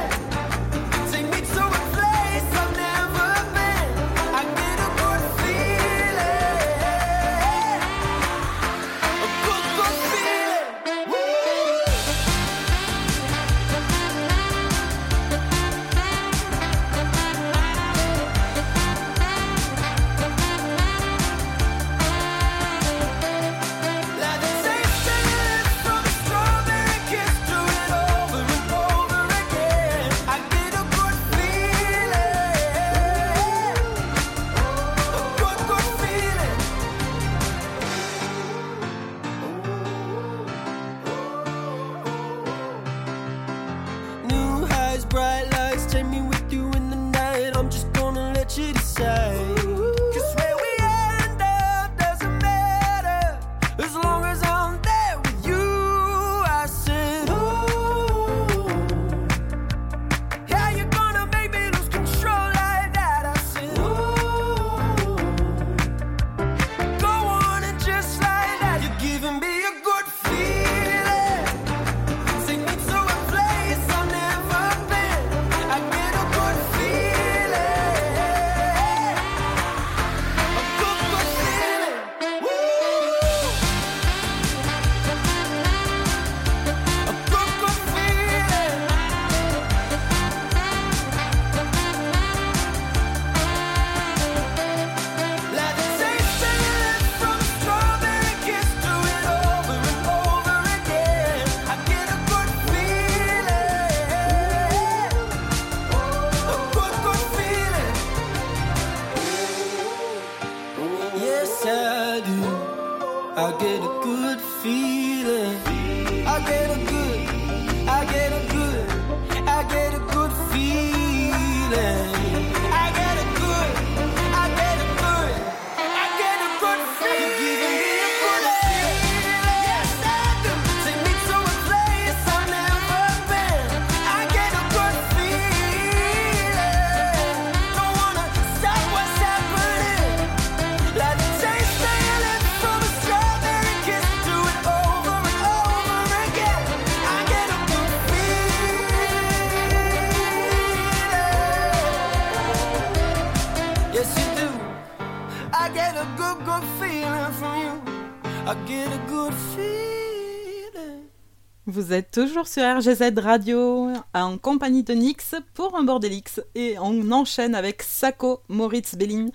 Vous 161.74 161.91
êtes 161.91 162.11
toujours 162.11 162.45
sur 162.45 162.61
RGZ 162.61 163.17
Radio 163.17 163.89
en 164.13 164.38
compagnie 164.38 164.84
de 164.84 164.93
Nix 164.93 165.34
pour 165.55 165.76
un 165.76 165.84
Bordelix 165.84 166.39
et 166.53 166.76
on 166.80 167.11
enchaîne 167.11 167.55
avec 167.55 167.82
Sako 167.82 168.41
Moritz 168.47 168.93
Bellin, 168.93 169.30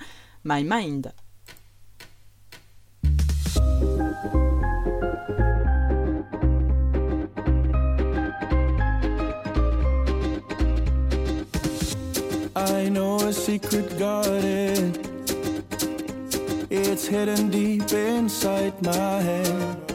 My 0.44 0.62
Mind. 0.62 1.12
I 12.54 12.88
know 12.88 13.18
a 13.18 13.32
secret 13.32 13.98
garden. 13.98 14.92
It's 16.70 17.08
hidden 17.08 17.50
deep 17.50 17.92
inside 17.92 18.80
my 18.80 19.20
head. 19.22 19.87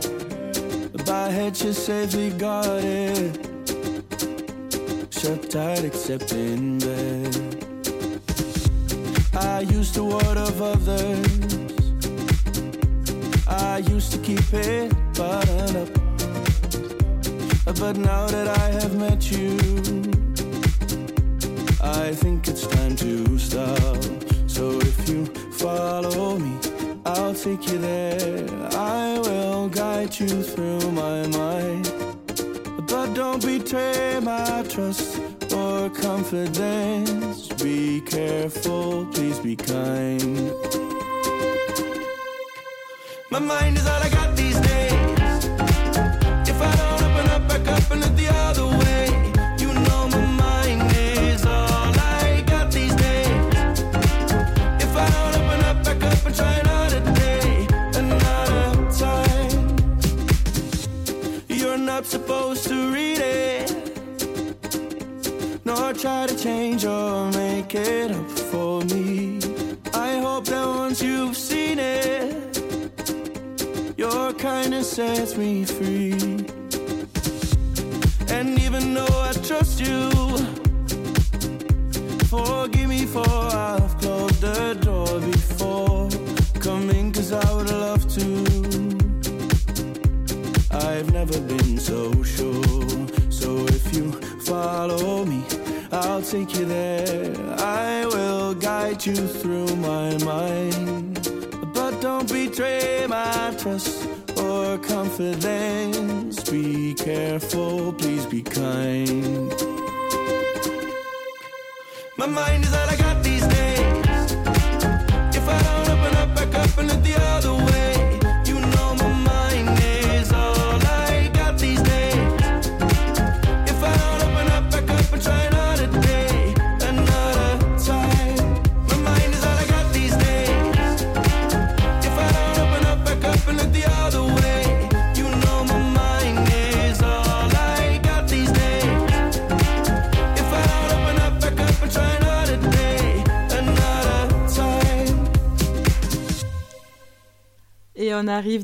By 1.06 1.32
you 1.64 1.74
safely 1.74 2.32
it. 2.84 3.36
Shut 5.12 5.50
tight 5.50 5.84
except 5.84 6.32
in 6.34 6.80
bed. 6.80 7.64
I 9.34 9.62
used 9.62 9.96
to 9.96 10.04
word 10.06 10.38
of 10.38 10.62
others. 10.62 11.54
I 13.48 13.78
used 13.90 14.12
to 14.14 14.18
keep 14.20 14.54
it 14.54 14.94
buttoned 15.14 15.78
up. 15.78 16.04
But 17.80 17.98
now 17.98 18.28
that 18.28 18.48
I 18.48 18.72
have 18.80 18.96
met 18.96 19.30
you, 19.32 19.58
I 21.82 22.14
think 22.14 22.48
it's 22.48 22.66
time 22.68 22.96
to 22.98 23.38
stop. 23.38 24.04
So 24.48 24.80
if 24.80 25.10
you 25.10 25.26
follow 25.54 26.38
me 26.38 26.58
I'll 27.06 27.34
take 27.34 27.68
you 27.70 27.78
there. 27.80 28.48
I 28.72 29.20
will 29.20 29.68
guide 29.70 30.18
you 30.20 30.42
through 30.42 30.92
my 30.92 31.28
mind. 31.28 31.92
But 32.88 33.14
don't 33.14 33.44
betray 33.44 34.20
my 34.22 34.64
trust 34.70 35.20
or 35.54 35.90
confidence. 35.90 37.50
Be 37.62 38.02
careful, 38.02 39.06
please 39.08 39.40
be 39.40 39.56
kind. 39.56 40.52
My 43.30 43.40
mind 43.40 43.78
is 43.78 43.86
all 43.86 44.02
I 44.02 44.10
got. 44.10 44.33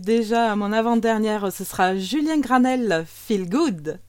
déjà 0.09 0.51
à 0.51 0.55
mon 0.55 0.71
avant-dernière, 0.73 1.51
ce 1.51 1.63
sera 1.63 1.95
Julien 1.95 2.39
Granel, 2.39 3.05
Feel 3.05 3.47
Good. 3.47 3.99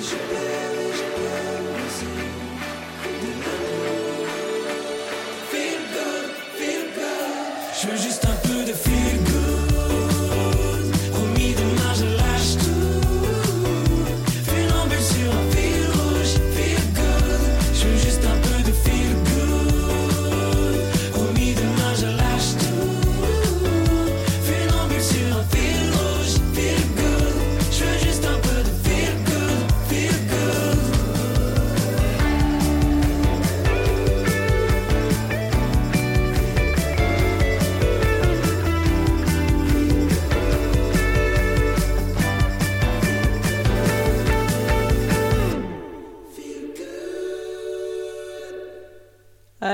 should 0.00 0.30
be. 0.30 0.67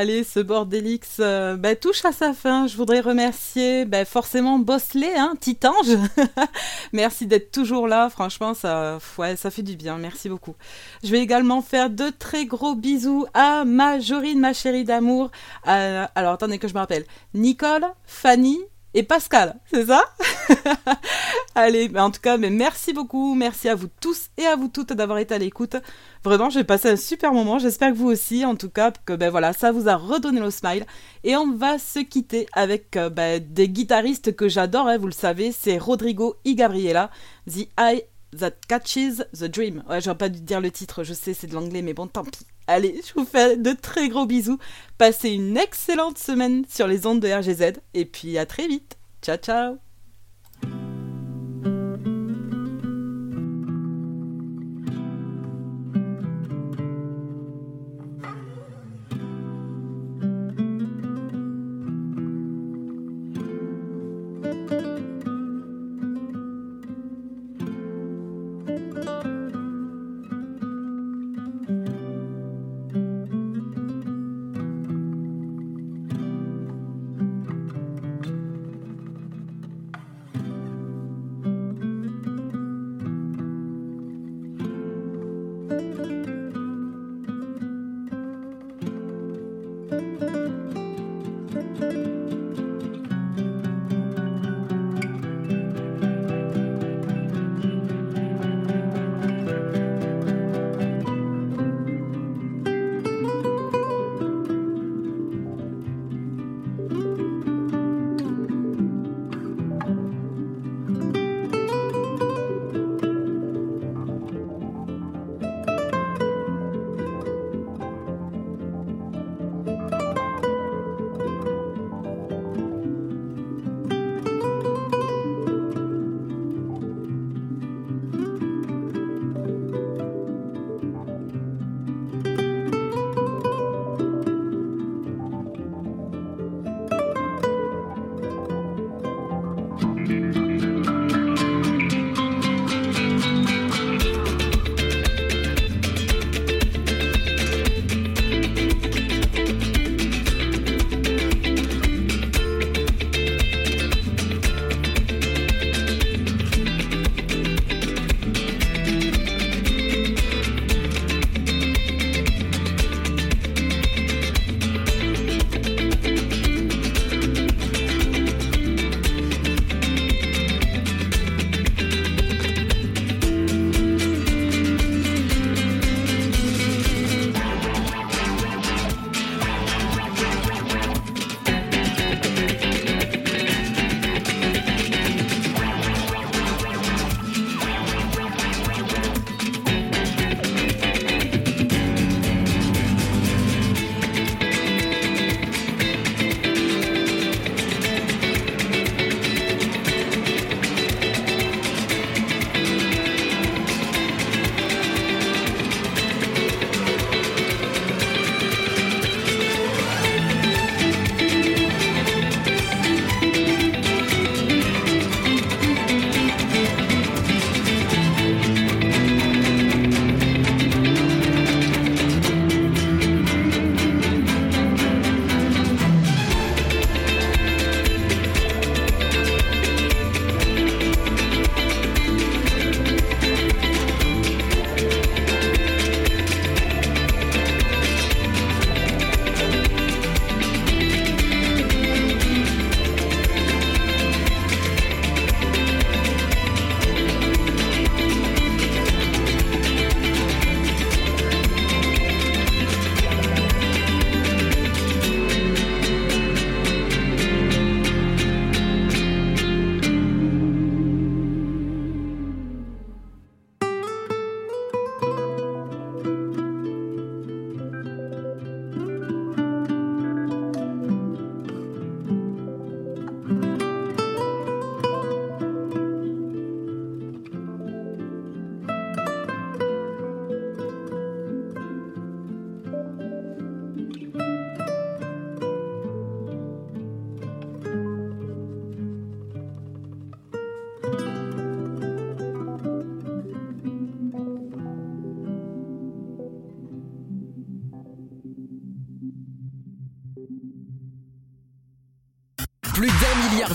Allez, 0.04 0.22
ce 0.22 0.38
Bordélix 0.38 1.16
euh, 1.20 1.56
bah, 1.56 1.74
touche 1.76 2.04
à 2.04 2.12
sa 2.12 2.34
fin. 2.34 2.66
Je 2.66 2.76
voudrais 2.76 3.00
remercier 3.00 3.86
bah, 3.86 4.04
forcément 4.04 4.58
Bosselet, 4.58 5.14
hein, 5.16 5.32
Titange. 5.40 5.96
Merci 6.92 7.26
d'être 7.26 7.50
toujours 7.50 7.88
là. 7.88 8.10
Franchement, 8.10 8.52
ça, 8.52 8.98
fait 9.50 9.62
du 9.62 9.76
bien. 9.76 9.96
Merci 9.96 10.28
beaucoup. 10.28 10.56
Je 11.02 11.10
vais 11.10 11.20
également 11.20 11.62
faire 11.62 11.88
de 11.88 12.10
très 12.10 12.44
gros 12.44 12.74
bisous 12.74 13.24
à 13.32 13.64
ma 13.64 13.98
Jorine, 13.98 14.40
ma 14.40 14.52
chérie 14.52 14.84
d'amour. 14.84 15.30
à- 15.62 16.04
alors, 16.14 16.34
attendez 16.34 16.58
que 16.58 16.68
je 16.68 16.74
me 16.74 16.80
rappelle. 16.80 17.06
Nicole, 17.32 17.86
Fanny 18.04 18.58
et 18.94 19.02
Pascal, 19.02 19.56
c'est 19.70 19.86
ça 19.86 20.04
Allez, 21.56 21.90
en 21.96 22.10
tout 22.10 22.20
cas, 22.20 22.36
mais 22.36 22.50
merci 22.50 22.92
beaucoup. 22.92 23.34
Merci 23.34 23.68
à 23.68 23.74
vous 23.74 23.88
tous 24.00 24.28
et 24.36 24.46
à 24.46 24.56
vous 24.56 24.68
toutes 24.68 24.92
d'avoir 24.92 25.18
été 25.18 25.34
à 25.34 25.38
l'écoute. 25.38 25.76
Vraiment, 26.22 26.48
j'ai 26.48 26.64
passé 26.64 26.90
un 26.90 26.96
super 26.96 27.32
moment. 27.32 27.58
J'espère 27.58 27.92
que 27.92 27.96
vous 27.96 28.08
aussi. 28.08 28.44
En 28.44 28.56
tout 28.56 28.70
cas, 28.70 28.92
que 29.04 29.12
ben 29.12 29.30
voilà, 29.30 29.52
ça 29.52 29.72
vous 29.72 29.88
a 29.88 29.96
redonné 29.96 30.40
le 30.40 30.50
smile. 30.50 30.86
Et 31.22 31.36
on 31.36 31.52
va 31.52 31.78
se 31.78 32.00
quitter 32.00 32.46
avec 32.52 32.96
euh, 32.96 33.10
ben, 33.10 33.44
des 33.44 33.68
guitaristes 33.68 34.34
que 34.34 34.48
j'adore. 34.48 34.88
hein, 34.88 34.98
vous 34.98 35.06
le 35.06 35.12
savez, 35.12 35.52
c'est 35.52 35.78
Rodrigo 35.78 36.36
y 36.44 36.54
Gabriela, 36.54 37.10
The 37.48 37.68
Eye 37.78 38.04
That 38.38 38.52
Catches 38.68 39.22
the 39.32 39.44
Dream. 39.44 39.82
Ouais, 39.88 40.00
j'aurais 40.00 40.18
pas 40.18 40.28
dû 40.28 40.40
dire 40.40 40.60
le 40.60 40.70
titre. 40.70 41.04
Je 41.04 41.14
sais, 41.14 41.34
c'est 41.34 41.46
de 41.46 41.54
l'anglais, 41.54 41.82
mais 41.82 41.94
bon, 41.94 42.06
tant 42.06 42.24
pis. 42.24 42.46
Allez, 42.66 43.00
je 43.06 43.12
vous 43.14 43.26
fais 43.26 43.56
de 43.56 43.72
très 43.72 44.08
gros 44.08 44.26
bisous. 44.26 44.58
Passez 44.98 45.30
une 45.30 45.56
excellente 45.56 46.18
semaine 46.18 46.64
sur 46.68 46.86
les 46.86 47.06
ondes 47.06 47.20
de 47.20 47.28
RGZ. 47.28 47.80
Et 47.94 48.04
puis 48.04 48.38
à 48.38 48.46
très 48.46 48.66
vite. 48.66 48.96
Ciao, 49.22 49.36
ciao. 49.36 49.78